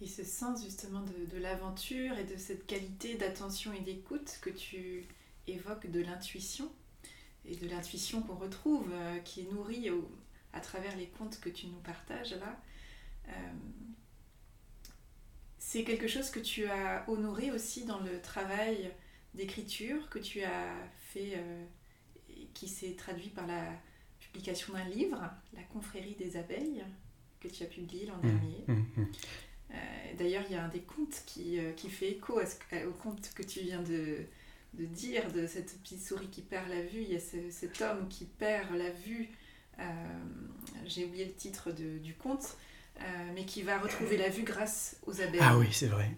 [0.00, 5.06] Et ce sens justement de, l'aventure et de cette qualité d'attention et d'écoute que tu
[5.46, 6.68] évoques de l'intuition,
[7.48, 9.90] et de l'intuition qu'on retrouve, euh, qui est nourrie
[10.52, 12.60] à travers les contes que tu nous partages là,
[13.28, 13.32] euh,
[15.58, 18.90] c'est quelque chose que tu as honoré aussi dans le travail
[19.34, 21.64] d'écriture que tu as fait, euh,
[22.30, 23.72] et qui s'est traduit par la
[24.18, 25.18] publication d'un livre,
[25.54, 26.84] La confrérie des abeilles,
[27.40, 28.64] que tu as publié l'an mmh, dernier.
[28.66, 29.06] Mmh, mmh.
[30.16, 33.60] D'ailleurs, il y a un des contes qui, qui fait écho au conte que tu
[33.60, 34.26] viens de,
[34.74, 37.02] de, dire, de cette petite souris qui perd la vue.
[37.02, 39.28] Il y a cet homme qui perd la vue.
[39.78, 39.84] Euh,
[40.86, 42.56] j'ai oublié le titre de, du conte,
[43.34, 45.40] mais qui va retrouver la vue grâce aux abeilles.
[45.42, 46.10] Ah oui, c'est vrai.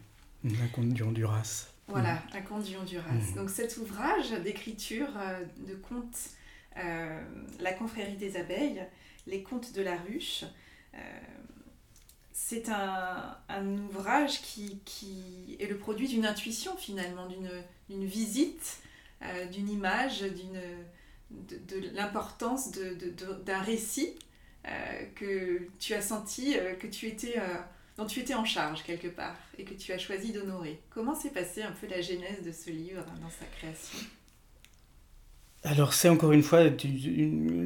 [0.44, 1.68] Un conte du Honduras.
[1.88, 2.36] Voilà, mm.
[2.36, 3.12] un conte du Honduras.
[3.12, 3.34] Mm.
[3.34, 5.10] Donc cet ouvrage d'écriture
[5.66, 6.30] de contes,
[6.76, 8.82] La confrérie des abeilles,
[9.26, 10.44] les contes de la ruche,
[12.50, 13.36] c'est un,
[13.90, 17.48] ouvrage qui, est le produit d'une intuition finalement, d'une
[17.98, 18.78] visite,
[19.22, 20.58] euh, d'une image, d'une
[21.30, 22.70] de, l'importance
[23.44, 24.14] d'un récit
[24.66, 24.70] euh,
[25.14, 27.34] que tu as senti euh, que tu étais
[27.98, 30.80] dont tu étais en charge quelque part et que tu as choisi d'honorer.
[30.88, 33.98] Comment s'est passée un peu la genèse de ce livre dans sa création?
[35.64, 36.62] Alors c'est encore une fois,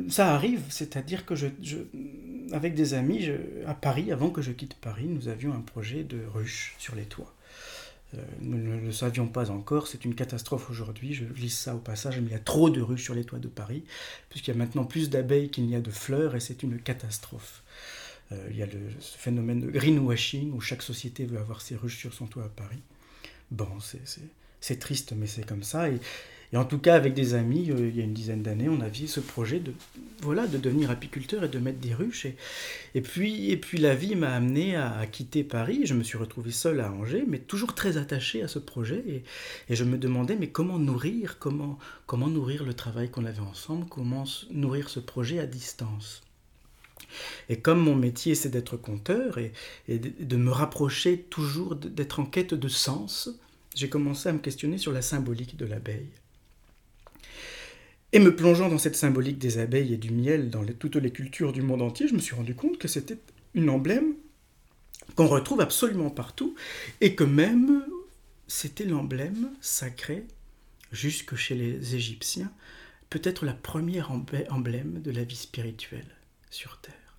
[0.09, 1.47] ça arrive, c'est-à-dire que je,
[2.51, 3.29] avec des amis
[3.65, 7.05] à Paris, avant que je quitte Paris, nous avions un projet de ruche sur les
[7.05, 7.33] toits.
[8.14, 11.79] Euh, nous ne le savions pas encore, c'est une catastrophe aujourd'hui, je glisse ça au
[11.79, 13.85] passage, mais il y a trop de ruches sur les toits de Paris,
[14.31, 17.62] puisqu'il y a maintenant plus d'abeilles qu'il n'y a de fleurs, et c'est une catastrophe.
[18.33, 21.77] Euh, il y a le, ce phénomène de greenwashing, où chaque société veut avoir ses
[21.77, 22.83] ruches sur son toit à Paris.
[23.51, 23.69] Bon,
[24.61, 25.99] c'est triste, mais c'est comme ça, et,
[26.52, 28.80] et en tout cas, avec des amis, euh, il y a une dizaine d'années, on
[28.80, 29.72] a vu ce projet de,
[30.22, 32.26] voilà, de devenir apiculteur et de mettre des ruches.
[32.94, 35.83] Et, puis, et puis la vie m'a amené à, quitter Paris.
[35.85, 39.24] Je me suis retrouvé seul à Angers, mais toujours très attaché à ce projet.
[39.68, 43.87] Et, je me demandais, mais comment nourrir, comment, comment nourrir le travail qu'on avait ensemble,
[43.88, 46.22] comment nourrir ce projet à distance?
[47.48, 49.52] Et comme mon métier c'est d'être conteur et,
[49.88, 53.28] de me rapprocher toujours d'être en quête de sens,
[53.74, 56.11] j'ai commencé à me questionner sur la symbolique de l'abeille.
[58.14, 61.53] Et me plongeant dans cette symbolique des abeilles et du miel dans toutes les cultures
[61.53, 63.18] du monde entier, je me suis rendu compte que c'était
[63.55, 64.14] une emblème
[65.16, 66.55] qu'on retrouve absolument partout
[67.00, 67.85] et que même
[68.46, 70.29] c'était l'emblème sacré
[70.92, 72.53] jusque chez les Égyptiens,
[73.11, 76.07] peut-être la première emblème de la vie spirituelle
[76.50, 77.18] sur Terre.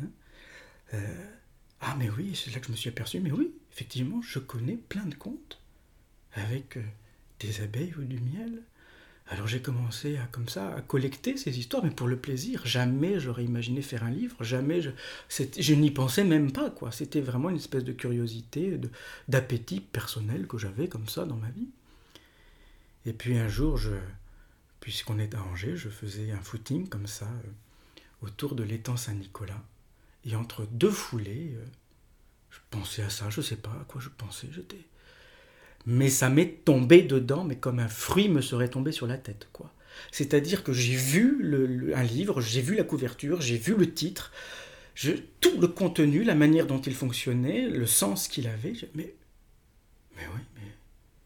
[0.00, 0.08] Hein
[0.94, 1.26] euh,
[1.82, 4.78] ah mais oui, c'est là que je me suis aperçu, mais oui, effectivement, je connais
[4.78, 5.60] plein de contes
[6.32, 6.82] avec euh,
[7.40, 8.62] des abeilles ou du miel.
[9.28, 12.64] Alors j'ai commencé à comme ça à collecter ces histoires, mais pour le plaisir.
[12.64, 14.90] Jamais j'aurais imaginé faire un livre, jamais je,
[15.28, 16.92] je n'y pensais même pas quoi.
[16.92, 18.80] C'était vraiment une espèce de curiosité,
[19.28, 21.68] d'appétit personnel que j'avais comme ça dans ma vie.
[23.04, 23.80] Et puis un jour,
[24.80, 29.62] puisqu'on est à Angers, je faisais un footing comme ça euh, autour de l'étang Saint-Nicolas,
[30.24, 31.64] et entre deux foulées, euh,
[32.50, 34.84] je pensais à ça, je sais pas à quoi je pensais, j'étais
[35.86, 39.48] mais ça m'est tombé dedans, mais comme un fruit me serait tombé sur la tête,
[39.52, 39.72] quoi.
[40.10, 44.32] C'est-à-dire que j'ai vu un livre, j'ai vu la couverture, j'ai vu le titre,
[45.40, 48.72] tout le contenu, la manière dont il fonctionnait, le sens qu'il avait.
[48.94, 49.14] mais,
[50.16, 50.62] mais oui, mais.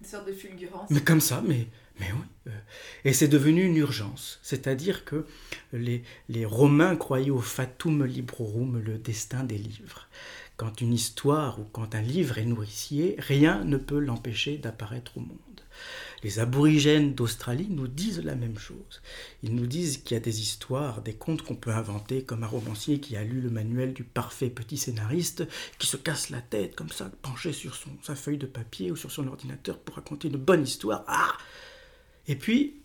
[0.01, 0.91] Une sorte de fulgurance.
[0.91, 1.67] Mais comme ça, mais,
[1.99, 2.53] mais oui.
[2.53, 2.59] Euh.
[3.05, 4.41] Et c'est devenu une urgence.
[4.43, 5.27] C'est-à-dire que
[5.73, 10.09] les, les Romains croyaient au fatum librorum, le destin des livres.
[10.61, 15.21] Quand une histoire ou quand un livre est nourricier, rien ne peut l'empêcher d'apparaître au
[15.21, 15.39] monde.
[16.23, 19.01] Les aborigènes d'Australie nous disent la même chose.
[19.43, 22.47] Ils nous disent qu'il y a des histoires, des contes qu'on peut inventer, comme un
[22.47, 26.77] romancier qui a lu le manuel du parfait petit scénariste, qui se casse la tête
[26.77, 30.37] comme ça, penché sur sa feuille de papier ou sur son ordinateur pour raconter une
[30.37, 31.05] bonne histoire.
[31.07, 31.39] Ah
[32.27, 32.83] Et puis,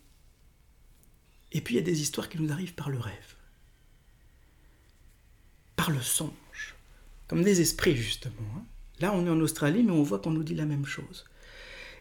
[1.52, 3.36] et puis il y a des histoires qui nous arrivent par le rêve,
[5.76, 6.32] par le son
[7.28, 8.34] comme des esprits justement.
[8.56, 8.64] Hein.
[9.00, 11.26] Là, on est en Australie, mais on voit qu'on nous dit la même chose.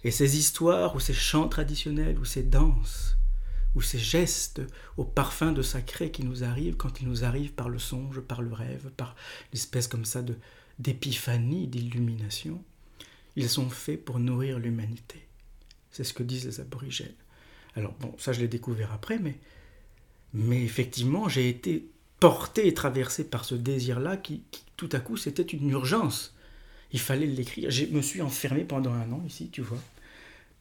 [0.04, 3.18] Et ces histoires, ou ces chants traditionnels, ou ces danses,
[3.74, 4.62] ou ces gestes
[4.98, 8.42] au parfum de sacré qui nous arrivent quand ils nous arrivent par le songe, par
[8.42, 9.16] le rêve, par
[9.52, 10.36] l'espèce comme ça de
[10.78, 12.62] d'épiphanie, d'illumination,
[13.38, 15.26] ils sont faits pour nourrir l'humanité.
[15.90, 17.16] C'est ce que disent les aborigènes.
[17.76, 19.38] Alors bon, ça je l'ai découvert après, mais,
[20.34, 24.44] mais effectivement j'ai été porté et traversé par ce désir-là qui,
[24.78, 26.36] tout à coup, c'était une urgence.
[26.92, 27.72] Il fallait l'écrire.
[27.72, 29.82] Je me suis enfermé pendant un an ici, tu vois.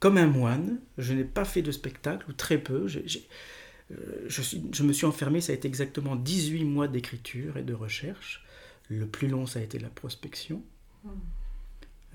[0.01, 2.87] Comme un moine, je n'ai pas fait de spectacle, ou très peu.
[2.87, 7.63] Euh, je, suis, je me suis enfermé, ça a été exactement 18 mois d'écriture et
[7.63, 8.45] de recherche.
[8.89, 10.63] Le plus long, ça a été la prospection.
[11.05, 11.11] Hmm.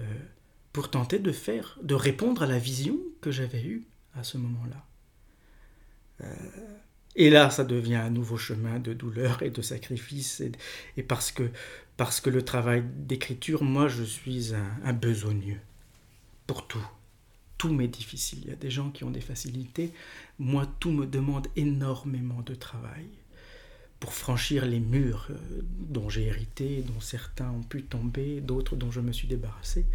[0.01, 0.03] Euh,
[0.71, 3.85] pour tenter de faire, de répondre à la vision que j'avais eue
[4.15, 4.85] à ce moment-là.
[6.21, 6.77] Euh,
[7.19, 10.41] et là, ça devient un nouveau chemin de douleur et de sacrifice.
[10.95, 11.51] Et, parce, que,
[11.97, 15.59] parce que le travail d'écriture, moi, je suis un, un besogneux.
[16.47, 16.87] Pour tout.
[17.57, 18.39] Tout m'est difficile.
[18.43, 19.91] Il y a des gens qui ont des facilités.
[20.39, 23.09] Moi, tout me demande énormément de travail
[23.99, 28.91] pour franchir les murs euh, dont j'ai hérité, dont certains ont pu tomber, d'autres dont
[28.91, 29.85] je me suis débarrassé,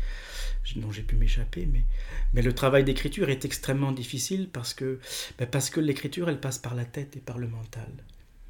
[0.77, 1.67] dont j'ai pu m'échapper.
[1.67, 1.85] Mais,
[2.35, 5.01] mais le travail d'écriture est extrêmement difficile parce que,
[5.38, 7.90] ben parce que l'écriture, elle passe par la tête et par le mental.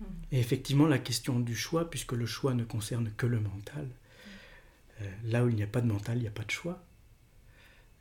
[0.01, 0.05] Hmm.
[0.33, 3.87] Et effectivement, la question du choix, puisque le choix ne concerne que le mental,
[5.03, 6.83] euh, là où il n'y a pas de mental, il n'y a pas de choix.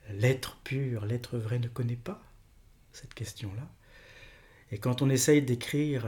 [0.10, 2.22] L'être pur, l'être vrai ne connaît pas
[2.92, 3.70] cette question-là.
[4.72, 6.08] Et quand on essaye d'écrire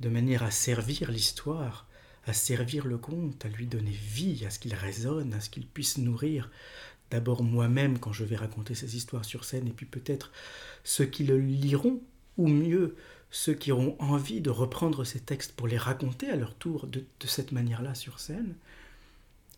[0.00, 1.86] de manière à servir l'histoire,
[2.26, 5.66] à servir le conte, à lui donner vie, à ce qu'il résonne, à ce qu'il
[5.66, 6.50] puisse nourrir
[7.10, 10.32] d'abord moi-même quand je vais raconter ces histoires sur scène, et puis peut-être
[10.82, 12.02] ceux qui le liront,
[12.36, 12.96] ou mieux
[13.30, 17.04] ceux qui auront envie de reprendre ces textes pour les raconter à leur tour de,
[17.24, 18.54] cette manière-là sur scène.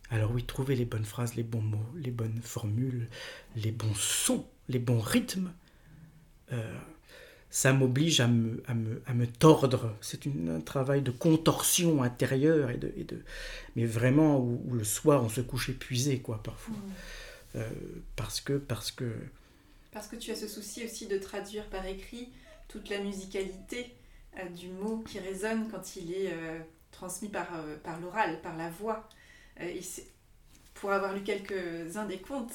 [0.09, 3.07] Alors oui, trouver les bonnes phrases, les bons mots, les bonnes formules,
[3.55, 5.51] les bons sons, les bons rythmes.
[6.53, 6.79] Euh,
[7.49, 9.95] ça m'oblige à me, à, me, à me, tordre.
[10.01, 13.21] C'est un travail de contorsion intérieure, et de, et de
[13.75, 16.75] mais vraiment où, le soir on se couche épuisé, quoi, parfois.
[18.15, 19.11] parce que parce que
[19.91, 22.29] parce que tu as ce souci aussi de traduire par écrit
[22.67, 23.95] toute la musicalité
[24.55, 26.31] du mot qui résonne quand il est
[26.91, 27.47] transmis par,
[27.83, 29.09] par l'oral, par la voix.
[29.59, 29.81] et
[30.75, 32.53] pour avoir lu quelques-uns des contes,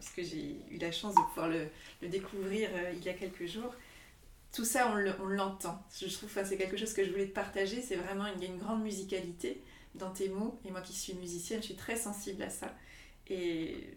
[0.00, 1.68] puisque j'ai eu la chance de pouvoir le,
[2.02, 3.74] le découvrir il y a quelques jours,
[4.52, 5.82] tout ça, on l'entend.
[5.98, 7.80] je trouve que c'est quelque chose que je voulais te partager.
[7.80, 9.62] C'est vraiment, a une grande musicalité
[9.94, 10.60] dans tes mots.
[10.66, 12.74] Et moi qui suis musicienne, je suis très sensible à ça.
[13.28, 13.96] Et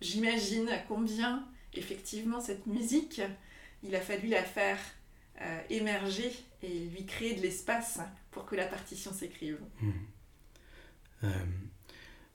[0.00, 3.20] j'imagine combien, effectivement, cette musique,
[3.82, 4.78] il a fallu la faire
[5.40, 7.98] euh, émerger et lui créer de l'espace
[8.30, 9.58] pour que la partition s'écrive.
[9.80, 9.90] Mmh.
[11.24, 11.28] Euh,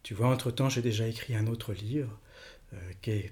[0.04, 2.20] tu vois, entre-temps, j'ai déjà écrit un autre livre
[2.74, 3.32] euh, qui est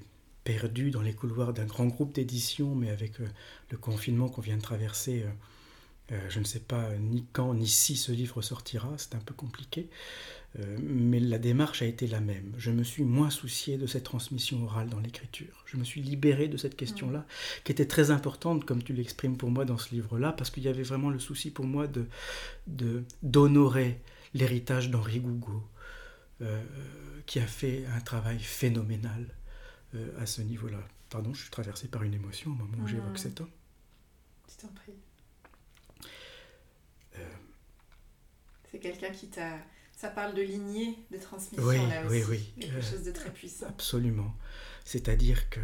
[0.50, 3.28] perdu dans les couloirs d'un grand groupe d'édition, mais avec euh,
[3.70, 7.68] le confinement qu'on vient de traverser, euh, euh, je ne sais pas ni quand ni
[7.68, 9.90] si ce livre sortira, c'est un peu compliqué,
[10.82, 12.52] mais la démarche a été la même.
[12.58, 15.64] Je me suis moins soucié de cette transmission orale dans l'écriture.
[15.68, 17.28] Je me suis libéré de cette question-là,
[17.64, 20.68] qui était très importante, comme tu l'exprimes pour moi dans ce livre-là, parce qu'il y
[20.68, 24.02] avait vraiment le souci pour moi de d'honorer
[24.34, 25.64] l'héritage d'Henri Gougaud,
[27.28, 29.28] qui a fait un travail phénoménal
[30.18, 30.80] à ce niveau-là.
[31.10, 33.18] Pardon, je suis traversé par une émotion au moment où j'évoque mmh.
[33.18, 33.50] cet homme.
[34.50, 34.94] Je t'en prie.
[37.18, 37.34] Euh.
[38.72, 39.58] C'est quelqu'un qui t'a.
[39.96, 42.24] Ça parle de lignée, de transmission oui, là aussi.
[42.24, 42.54] Oui, oui.
[42.62, 43.68] Quelque euh, chose de très puissant.
[43.68, 44.34] Absolument.
[44.86, 45.60] C'est-à-dire que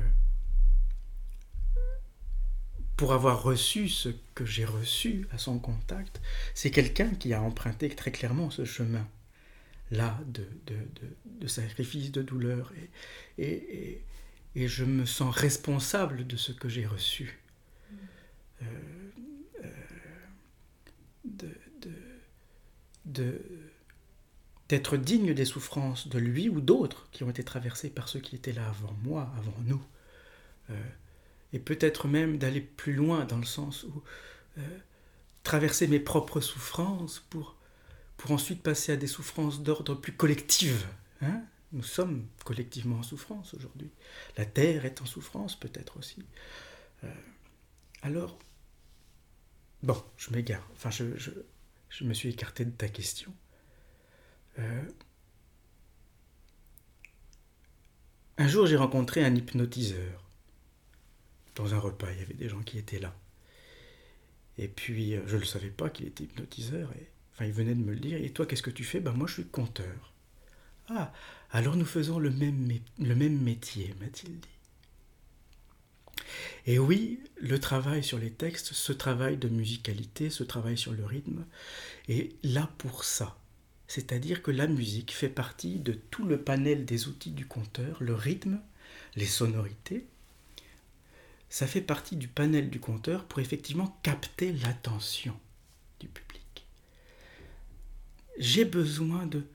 [2.98, 6.22] pour avoir reçu ce que j'ai reçu à son contact,
[6.54, 9.08] c'est quelqu'un qui a emprunté très clairement ce chemin
[9.92, 10.76] là de, de,
[11.26, 12.72] de, sacrifice, de douleur.
[13.38, 14.04] Et, et,
[14.56, 17.40] et je me sens responsable de ce que j'ai reçu.
[18.62, 18.66] Euh,
[19.64, 19.70] euh,
[21.26, 21.50] de,
[23.06, 23.42] de,
[24.70, 28.36] d'être digne des souffrances de lui ou d'autres qui ont été traversées par ceux qui
[28.36, 29.84] étaient là avant moi, avant nous.
[30.70, 30.84] Euh,
[31.54, 34.04] et peut-être même d'aller plus loin dans le sens où
[35.44, 37.55] traverser mes propres souffrances pour,
[38.18, 40.88] pour ensuite passer à des souffrances d'ordre plus collectif.
[41.22, 41.44] Hein
[41.76, 43.92] nous sommes collectivement en souffrance aujourd'hui.
[44.38, 46.26] La Terre est en souffrance peut-être aussi.
[47.04, 47.14] Euh,
[48.02, 48.40] alors,
[49.84, 50.66] bon, je m'égare.
[50.74, 51.04] Enfin, je,
[52.04, 53.34] me suis écarté de ta question.
[54.60, 54.84] Euh,
[58.38, 60.24] un jour, j'ai rencontré un hypnotiseur.
[61.56, 63.14] Dans un repas, il y avait des gens qui étaient là.
[64.58, 66.94] Et puis, euh, je ne savais pas qu'il était hypnotiseur.
[67.36, 68.18] Enfin, il venait de me le dire.
[68.18, 69.00] Et toi, qu'est-ce que tu fais?
[69.00, 70.14] Ben, moi, je suis conteur.
[70.88, 71.12] Ah,
[71.52, 72.70] alors nous faisons le même,
[73.00, 74.48] le même métier, m'a-t-il dit.
[76.66, 81.06] Et oui, le travail sur les textes, ce travail de musicalité, ce travail sur le
[81.06, 81.46] rythme,
[82.08, 83.38] est là pour ça.
[83.88, 88.16] C'est-à-dire que la musique fait partie de tout le panel des outils du conteur, le
[88.16, 88.60] rythme,
[89.16, 90.06] les sonorités.
[91.50, 95.40] Ça fait partie du panel du conteur pour effectivement capter l'attention.
[98.38, 99.46] J'ai besoin de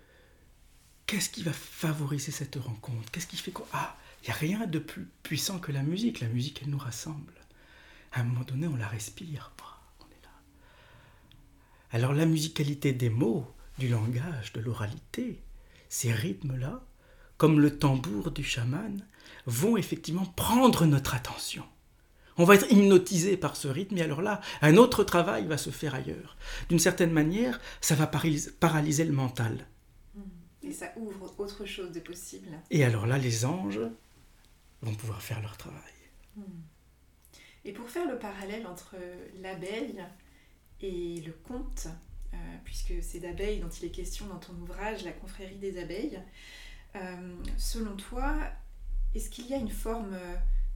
[1.07, 3.11] qu'est-ce qui va favoriser cette rencontre?
[3.11, 6.21] Qu'est-ce qui fait quoi Ah, il n'y a rien de plus puissant que la musique.
[6.21, 7.33] La musique, elle nous rassemble.
[8.13, 9.53] À un moment donné, on la respire.
[10.01, 10.31] On est là.
[11.93, 15.43] Alors la musicalité des mots, du langage, de l'oralité,
[15.89, 16.85] ces rythmes-là,
[17.37, 19.05] comme le tambour du chaman,
[19.47, 21.65] vont effectivement prendre notre attention.
[22.41, 25.69] On va être hypnotisé par ce rythme, et alors là, un autre travail va se
[25.69, 26.39] faire ailleurs.
[26.71, 29.67] D'une certaine manière, ça va paralyser le mental.
[30.63, 32.49] Et ça ouvre autre chose de possible.
[32.71, 33.83] Et alors là, les anges
[34.81, 35.93] vont pouvoir faire leur travail.
[36.35, 36.63] Hmm.
[37.67, 38.97] Et pour faire le parallèle entre
[39.43, 40.03] l'abeille
[40.81, 41.89] et le conte,
[42.33, 46.19] euh, puisque c'est d'abeilles dont il est question dans ton ouvrage, La confrérie des abeilles,
[46.97, 48.35] euh, selon toi,
[49.15, 50.17] est-ce qu'il y a une forme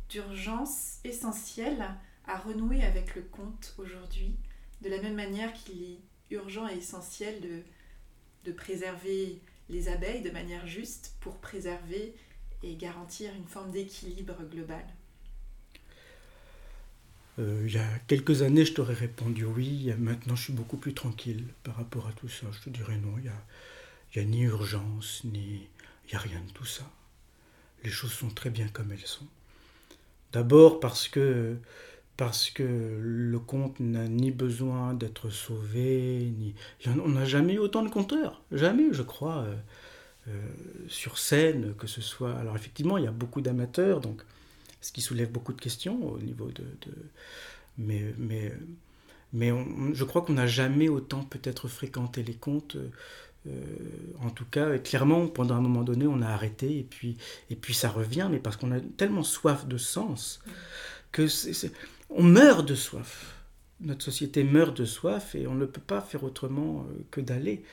[0.09, 1.85] d'urgence essentielle
[2.27, 4.37] à renouer avec le conte aujourd'hui,
[4.83, 7.62] de la même manière qu'il est urgent et essentiel de,
[8.45, 12.14] de préserver les abeilles de manière juste pour préserver
[12.62, 14.85] et garantir une forme d'équilibre global
[17.38, 19.93] euh, il y a quelques années, je t'aurais répondu oui.
[19.99, 22.47] Maintenant, je suis beaucoup plus tranquille par rapport à tout ça.
[22.53, 23.45] Je te dirais non, il n'y a,
[24.14, 25.68] y a ni urgence, ni.
[26.07, 26.89] Il n'y a rien de tout ça.
[27.83, 29.26] Les choses sont très bien comme elles sont.
[30.35, 31.57] D'abord parce que
[32.16, 36.55] parce que le conte n'a ni besoin d'être sauvé, ni...
[36.87, 39.57] On n'a jamais eu autant de conteurs, jamais, je crois, euh,
[40.28, 40.32] euh,
[40.89, 42.35] sur scène, que ce soit...
[42.37, 44.22] Alors effectivement, il y a beaucoup d'amateurs, donc
[44.80, 46.64] ce qui soulève beaucoup de questions au niveau de...
[47.78, 48.53] Mais, mais,
[49.32, 49.53] mais
[49.93, 52.76] je crois qu'on n'a jamais autant peut-être fréquenté les contes
[54.20, 57.16] en tout cas, clairement, pendant un moment donné, on a arrêté et puis,
[57.51, 60.42] et puis ça revient, mais parce qu'on a tellement soif de sens
[61.12, 61.26] que
[62.09, 63.34] on meurt de soif.
[63.80, 67.64] Notre société meurt de soif et on ne peut pas faire autrement que d'aller,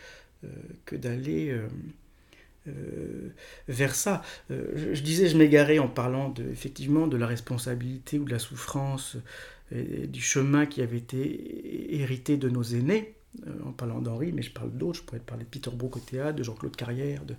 [0.86, 1.58] que d'aller
[2.68, 3.30] euh,
[3.68, 4.22] vers ça.
[4.52, 8.40] Euh, je, disais, je m'égarais en parlant de, effectivement de la responsabilité ou de la
[8.40, 9.18] souffrance
[9.72, 13.21] du chemin qui avait été hérité de nos aînés, euh,
[13.66, 16.36] en parlant d'Henri, mais je parle d'autres, je pourrais parler de Peter Brook au théâtre,
[16.36, 17.36] de Jean-Claude Carrière, de,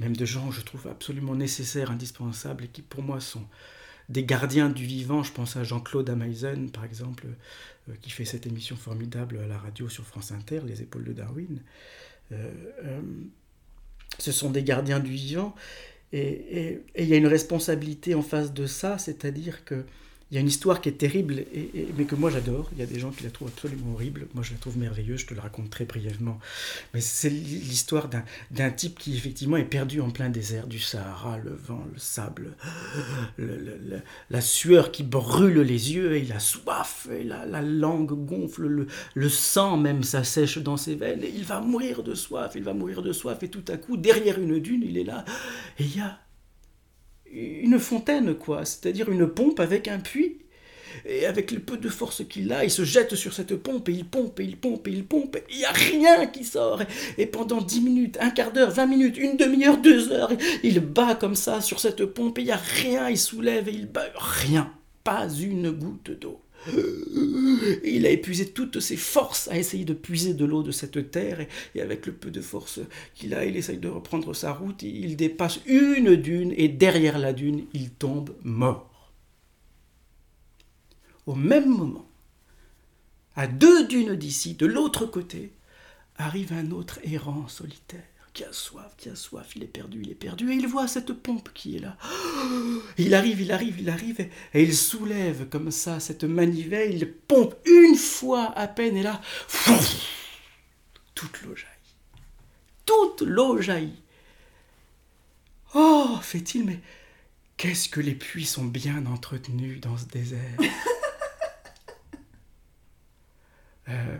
[0.00, 3.44] même de gens que je trouve absolument nécessaires, indispensables, et qui pour moi sont
[4.08, 5.22] des gardiens du vivant.
[5.22, 7.26] Je pense à Jean-Claude Ameisen, par exemple,
[8.02, 11.60] qui fait cette émission formidable à la radio sur France Inter, Les épaules de Darwin
[14.18, 15.54] ce sont des gardiens du vivant.
[16.12, 19.84] Et il y a une responsabilité en face de ça, c'est-à-dire que
[20.30, 22.70] il y a une histoire qui est terrible, et, mais que moi j'adore.
[22.72, 24.28] Il y a des gens qui la trouvent absolument horrible.
[24.34, 26.38] Moi je la trouve merveilleuse, je te la raconte très brièvement.
[26.94, 28.08] Mais c'est l'histoire
[28.50, 32.56] d'un type qui effectivement est perdu en plein désert du Sahara, le vent, le sable,
[34.30, 38.66] la sueur qui brûle les yeux, et il a soif, et la, la langue gonfle,
[38.66, 42.62] le, le sang même s'assèche dans ses veines, et il va mourir de soif, il
[42.62, 45.24] va mourir de soif, et tout à coup, derrière une dune, il est là,
[45.78, 46.18] et il y a
[47.32, 50.38] une fontaine, quoi, c'est-à-dire une pompe avec un puits.
[51.06, 53.92] Et avec le peu de force qu'il a, il se jette sur cette pompe et
[53.92, 55.38] il pompe et il pompe et il pompe.
[55.48, 56.82] Il n'y a rien qui sort.
[57.16, 60.32] Et pendant dix minutes, un quart d'heure, vingt minutes, une demi-heure, deux heures,
[60.64, 63.08] il bat comme ça sur cette pompe et il n'y a rien.
[63.08, 64.06] Il soulève et il bat.
[64.16, 64.72] Rien.
[65.04, 66.40] Pas une goutte d'eau.
[66.66, 71.46] Il a épuisé toutes ses forces à essayer de puiser de l'eau de cette terre,
[71.74, 72.80] et, avec le peu de force
[73.14, 77.32] qu'il a, il essaye de reprendre sa route, il dépasse une dune, et derrière la
[77.32, 79.12] dune, il tombe mort.
[81.26, 82.08] Au même moment,
[83.36, 85.52] à deux dunes d'ici, de l'autre côté,
[86.16, 90.10] arrive un autre errant solitaire qui a soif, qui a soif, il est perdu, il
[90.10, 91.96] est perdu, et il voit cette pompe qui est là.
[92.98, 97.54] Il arrive, il arrive, il arrive, et il soulève comme ça cette manivelle, il pompe
[97.66, 99.20] une fois à peine, et là,
[101.14, 101.96] toute l'eau jaillit.
[102.84, 104.02] Toute l'eau jaillit.
[105.74, 106.80] Oh, fait-il, mais
[107.56, 110.58] qu'est-ce que les puits sont bien entretenus dans ce désert?
[113.88, 114.18] Euh,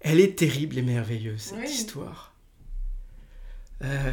[0.00, 2.29] elle est terrible et merveilleuse, cette histoire.
[3.82, 4.12] Euh,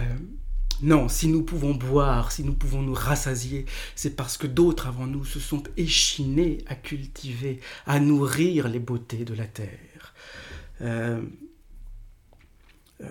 [0.82, 3.66] non, si nous pouvons boire, si nous pouvons nous rassasier,
[3.96, 9.26] c'est parce que d'autres avant nous se sont échinés à cultiver, à nourrir les beautés
[9.26, 10.14] de la terre.
[10.82, 11.22] Euh,
[13.02, 13.06] euh,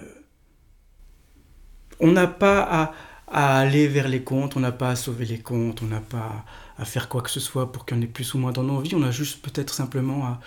[1.99, 2.95] on n'a pas
[3.27, 6.45] à, aller vers les contes, on n'a pas à sauver les contes, on n'a pas
[6.79, 8.95] à faire quoi que ce soit pour en ait plus ou moins dans nos vies,
[8.95, 10.39] on a juste peut-être simplement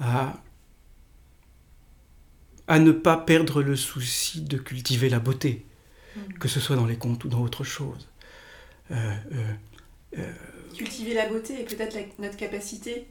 [0.00, 0.34] à
[2.68, 5.64] ne pas perdre le souci de cultiver la beauté,
[6.16, 6.34] mm.
[6.34, 8.08] que ce soit dans les contes ou dans autre chose.
[8.90, 8.94] Euh,
[9.32, 9.52] euh,
[10.18, 10.32] euh,
[10.76, 13.06] cultiver la beauté et peut-être notre capacité,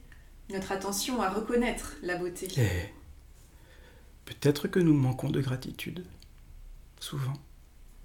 [0.50, 2.48] notre attention à reconnaître la beauté.
[4.26, 6.06] Peut-être que nous manquons de gratitude,
[7.00, 7.34] souvent.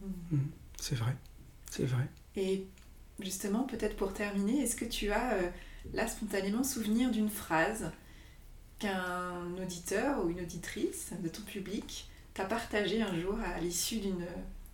[0.01, 0.37] Mm.
[0.37, 0.51] Mm.
[0.81, 1.17] C'est vrai,
[1.71, 2.07] c'est vrai.
[2.37, 2.67] Et
[3.21, 5.37] justement, peut-être pour terminer, est-ce que tu as
[5.93, 7.91] là spontanément souvenir d'une phrase
[8.79, 14.27] qu'un auditeur ou une auditrice de ton public t'a partagé un jour à l'issue d'une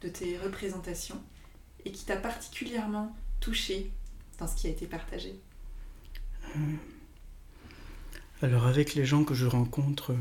[0.02, 1.20] de tes représentations
[1.84, 3.90] et qui t'a particulièrement touché
[4.38, 5.34] dans ce qui a été partagé
[6.56, 6.58] euh,
[8.42, 10.14] Alors avec les gens que je rencontre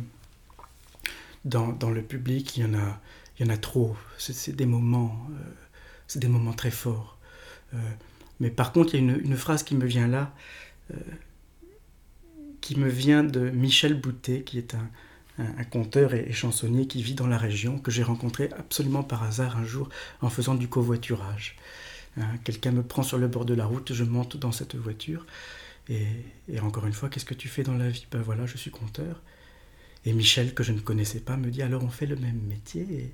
[1.45, 2.99] dans, dans le public, il y en a,
[3.37, 3.95] il y en a trop.
[4.17, 5.51] C'est des moments, euh,
[6.07, 7.17] c'est des moments très forts.
[7.73, 7.77] Euh,
[8.39, 10.33] mais par contre, il y a une, phrase qui me vient là
[12.63, 17.27] qui me vient de Michel Boutet, qui est un, conteur et, chansonnier qui vit dans
[17.27, 19.89] la région, que j'ai rencontré absolument par hasard un jour
[20.21, 21.57] en faisant du covoiturage.
[22.17, 25.25] Hein, quelqu'un me prend sur le bord de la route, je monte dans cette voiture,
[25.89, 26.07] et,
[26.61, 28.07] encore une fois, qu'est-ce que tu fais dans la vie?
[28.09, 29.21] Ben voilà, je suis conteur.
[30.05, 33.13] Et Michel, que je ne connaissais pas, me dit alors on fait le même métier.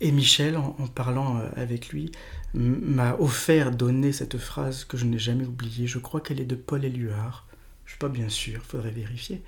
[0.00, 2.10] Et, Michel, en, en, parlant euh, avec lui,
[2.54, 5.86] m'a offert, donné cette phrase que je n'ai jamais oubliée.
[5.86, 7.46] Je crois qu'elle est de Paul Éluard.
[7.84, 9.42] Je suis pas bien sûr, faudrait vérifier.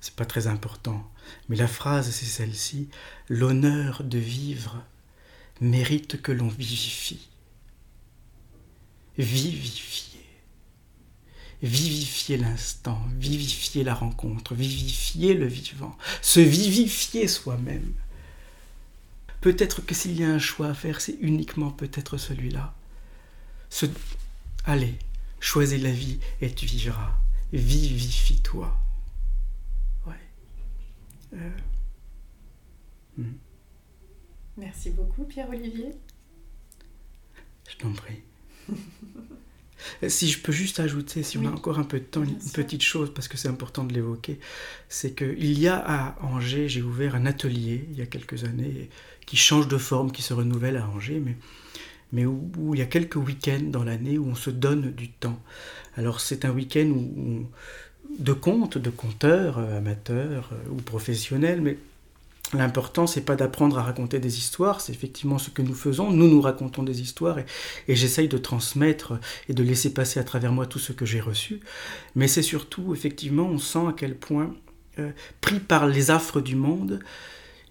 [0.00, 1.10] C'est pas très important.
[1.48, 2.88] Mais la phrase, c'est celle-ci
[3.28, 4.82] L'honneur de vivre
[5.60, 7.28] mérite que l'on vivifie.
[9.18, 10.20] Vivifier.
[11.62, 17.92] Vivifier l'instant, vivifier la rencontre, vivifier le vivant, se vivifier soi-même.
[19.42, 22.74] Peut-être que s'il y a un choix à faire, c'est uniquement peut-être celui-là.
[23.68, 23.84] Ce...
[24.64, 24.98] Allez,
[25.38, 27.19] choisis la vie et tu vivras
[27.52, 28.76] vivifie-toi.
[30.06, 30.14] Ouais.
[31.34, 31.50] Euh.
[33.18, 33.32] Mm.
[34.56, 35.92] Merci beaucoup, Pierre-Olivier.
[37.68, 38.20] Je t'en prie.
[40.08, 42.82] si je peux juste ajouter, si on a encore un peu de temps, une petite
[42.82, 44.38] chose, parce que c'est important de l'évoquer,
[44.88, 48.90] c'est qu'il y a à Angers, j'ai ouvert un atelier il y a quelques années
[49.26, 51.36] qui change de forme, qui se renouvelle à Angers, mais,
[52.12, 55.40] mais où, il y a quelques week-ends dans l'année où on se donne du temps.
[55.96, 56.92] Alors c'est un week-end
[58.18, 61.78] de contes, de conteurs, euh, amateurs euh, ou professionnels, mais
[62.52, 66.10] L'important, c'est pas d'apprendre à raconter des histoires, c'est effectivement ce que nous faisons.
[66.10, 67.44] Nous, nous racontons des histoires et,
[67.94, 71.60] j'essaye de transmettre et de laisser passer à travers moi tout ce que j'ai reçu.
[72.16, 74.52] Mais c'est surtout, effectivement, on sent à quel point,
[74.98, 76.98] euh, pris par les affres du monde,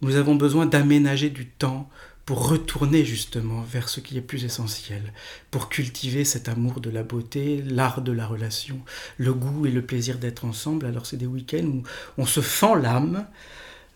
[0.02, 1.90] nous avons besoin d'aménager du temps
[2.30, 5.02] pour retourner justement vers ce qui est plus essentiel,
[5.50, 8.80] pour cultiver cet amour de la beauté, l'art de la relation,
[9.18, 10.86] le goût et le plaisir d'être ensemble.
[10.86, 11.84] Alors c'est des week-ends où
[12.20, 13.26] on se fend l'âme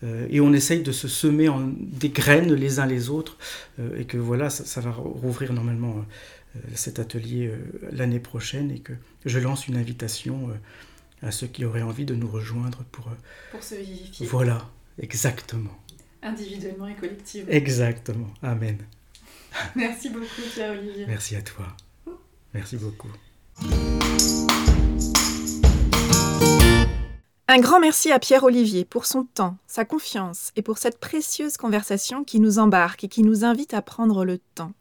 [0.02, 3.36] euh, et on essaye de se semer en, des graines les uns les autres,
[3.78, 6.04] euh, et que voilà, ça, va rouvrir normalement
[6.56, 7.52] euh, cet atelier
[7.92, 10.50] l'année prochaine, et que je lance une invitation
[11.22, 13.12] à ceux qui auraient envie de nous rejoindre pour...
[13.52, 14.26] pour se vivifier.
[14.26, 14.68] Voilà,
[14.98, 15.83] exactement.
[16.24, 17.50] Individuellement et collectivement.
[17.50, 18.78] Exactement, amen.
[19.76, 21.04] Merci beaucoup Pierre-Olivier.
[21.06, 21.66] Merci à toi.
[22.54, 23.10] Merci beaucoup.
[27.46, 32.24] Un grand merci à Pierre-Olivier pour son temps, sa confiance et pour cette précieuse conversation
[32.24, 34.72] qui nous embarque et qui nous invite à prendre le temps.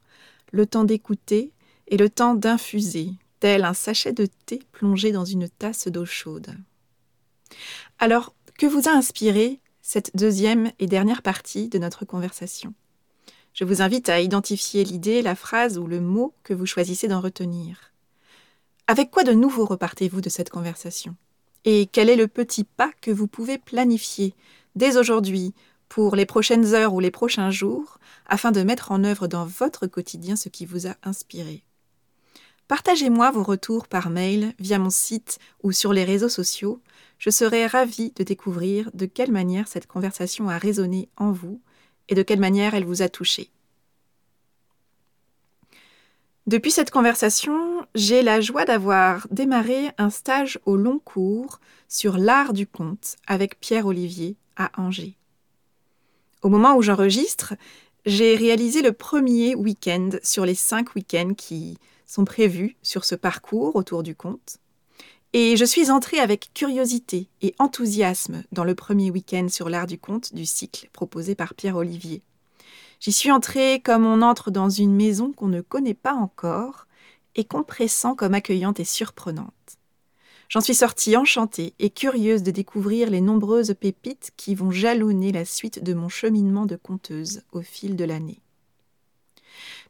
[0.54, 1.52] Le temps d'écouter
[1.88, 3.10] et le temps d'infuser,
[3.42, 6.56] tel un sachet de thé plongé dans une tasse d'eau chaude.
[8.00, 12.74] Alors, que vous a inspiré cette deuxième et dernière partie de notre conversation
[13.54, 17.20] Je vous invite à identifier l'idée, la phrase ou le mot que vous choisissez d'en
[17.20, 17.92] retenir.
[18.88, 21.18] Avec quoi de nouveau repartez-vous de cette conversation?
[21.66, 24.34] Et quel est le petit pas que vous pouvez planifier
[24.76, 25.54] dès aujourd'hui
[25.90, 29.86] pour les prochaines heures ou les prochains jours afin de mettre en œuvre dans votre
[29.86, 31.66] quotidien ce qui vous a inspiré?
[32.70, 36.82] Partagez-moi vos retours par mail, via mon site ou sur les réseaux sociaux.
[37.24, 41.62] Je serai ravie de découvrir de quelle manière cette conversation a résonné en vous
[42.10, 43.50] et de quelle manière elle vous a touché.
[46.48, 52.52] Depuis cette conversation, j'ai la joie d'avoir démarré un stage au long cours sur l'art
[52.52, 55.16] du conte avec Pierre Olivier à Angers.
[56.42, 57.54] Au moment où j'enregistre,
[58.06, 63.78] j'ai réalisé le premier week-end sur les cinq week-ends qui sont prévus sur ce parcours
[63.78, 64.58] autour du conte.
[65.36, 69.98] Et je suis entrée avec curiosité et enthousiasme dans le premier week-end sur l'art du
[69.98, 72.22] conte du cycle proposé par Pierre Olivier.
[73.00, 76.86] J'y suis entrée comme on entre dans une maison qu'on ne connaît pas encore
[77.36, 79.80] et qu'on pressent comme accueillante et surprenante.
[80.50, 85.46] J'en suis sortie enchantée et curieuse de découvrir les nombreuses pépites qui vont jalonner la
[85.46, 88.43] suite de mon cheminement de conteuse au fil de l'année.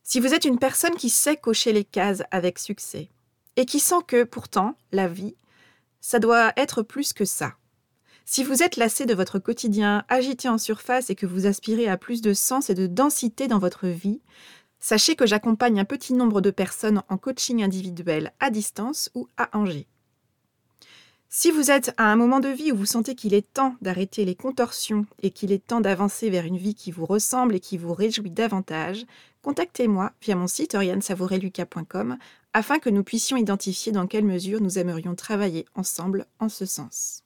[0.03, 3.09] Si vous êtes une personne qui sait cocher les cases avec succès,
[3.57, 5.37] et qui sent que, pourtant, la vie,
[6.01, 7.55] ça doit être plus que ça.
[8.25, 11.97] Si vous êtes lassé de votre quotidien agité en surface et que vous aspirez à
[11.97, 14.21] plus de sens et de densité dans votre vie,
[14.79, 19.57] sachez que j'accompagne un petit nombre de personnes en coaching individuel à distance ou à
[19.57, 19.89] Angers.
[21.35, 24.27] Si vous êtes à un moment de vie où vous sentez qu'il est temps d'arrêter
[24.27, 27.79] les contorsions et qu'il est temps d'avancer vers une vie qui vous ressemble et qui
[27.79, 29.07] vous réjouit davantage,
[29.41, 32.19] contactez-moi via mon site oriansavoureluca.com
[32.53, 37.23] afin que nous puissions identifier dans quelle mesure nous aimerions travailler ensemble en ce sens.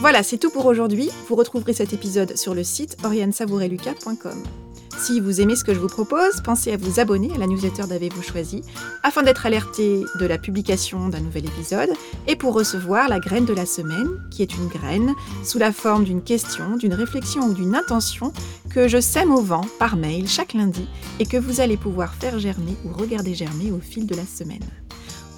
[0.00, 1.10] Voilà, c'est tout pour aujourd'hui.
[1.28, 4.65] Vous retrouverez cet épisode sur le site oriansavoureluca.com.
[4.98, 7.86] Si vous aimez ce que je vous propose, pensez à vous abonner à la newsletter
[7.86, 8.62] d'Avez-vous choisi
[9.02, 11.90] afin d'être alerté de la publication d'un nouvel épisode
[12.26, 16.04] et pour recevoir la graine de la semaine, qui est une graine sous la forme
[16.04, 18.32] d'une question, d'une réflexion ou d'une intention
[18.70, 20.88] que je sème au vent par mail chaque lundi
[21.20, 24.64] et que vous allez pouvoir faire germer ou regarder germer au fil de la semaine.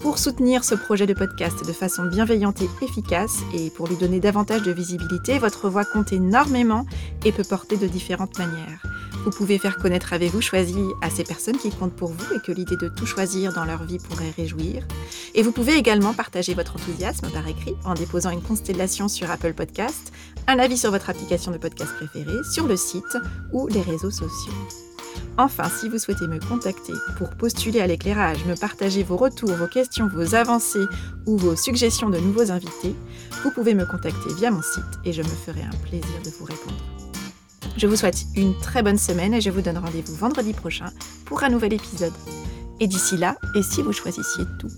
[0.01, 4.21] Pour soutenir ce projet de podcast de façon bienveillante et efficace et pour lui donner
[4.21, 6.87] davantage de visibilité, votre voix compte énormément
[7.25, 8.81] et peut porter de différentes manières.
[9.25, 12.53] Vous pouvez faire connaître Avez-vous choisi à ces personnes qui comptent pour vous et que
[12.53, 14.87] l'idée de tout choisir dans leur vie pourrait réjouir.
[15.35, 19.55] Et vous pouvez également partager votre enthousiasme par écrit en déposant une constellation sur Apple
[19.55, 20.13] Podcast,
[20.47, 23.19] un avis sur votre application de podcast préférée, sur le site
[23.53, 24.53] ou les réseaux sociaux.
[25.37, 29.69] Enfin, si vous souhaitez me contacter pour postuler à l'éclairage, me partager vos retours, vos
[29.69, 30.87] questions, vos avancées
[31.27, 32.95] ou vos suggestions de nouveaux invités,
[33.45, 36.45] vous pouvez me contacter via mon site et je me ferai un plaisir de vous
[36.45, 36.98] répondre.
[37.77, 40.91] Je vous souhaite une très bonne semaine et je vous donne rendez-vous vendredi prochain
[41.25, 42.13] pour un nouvel épisode.
[42.81, 44.71] Et d'ici là, et si vous choisissiez tout?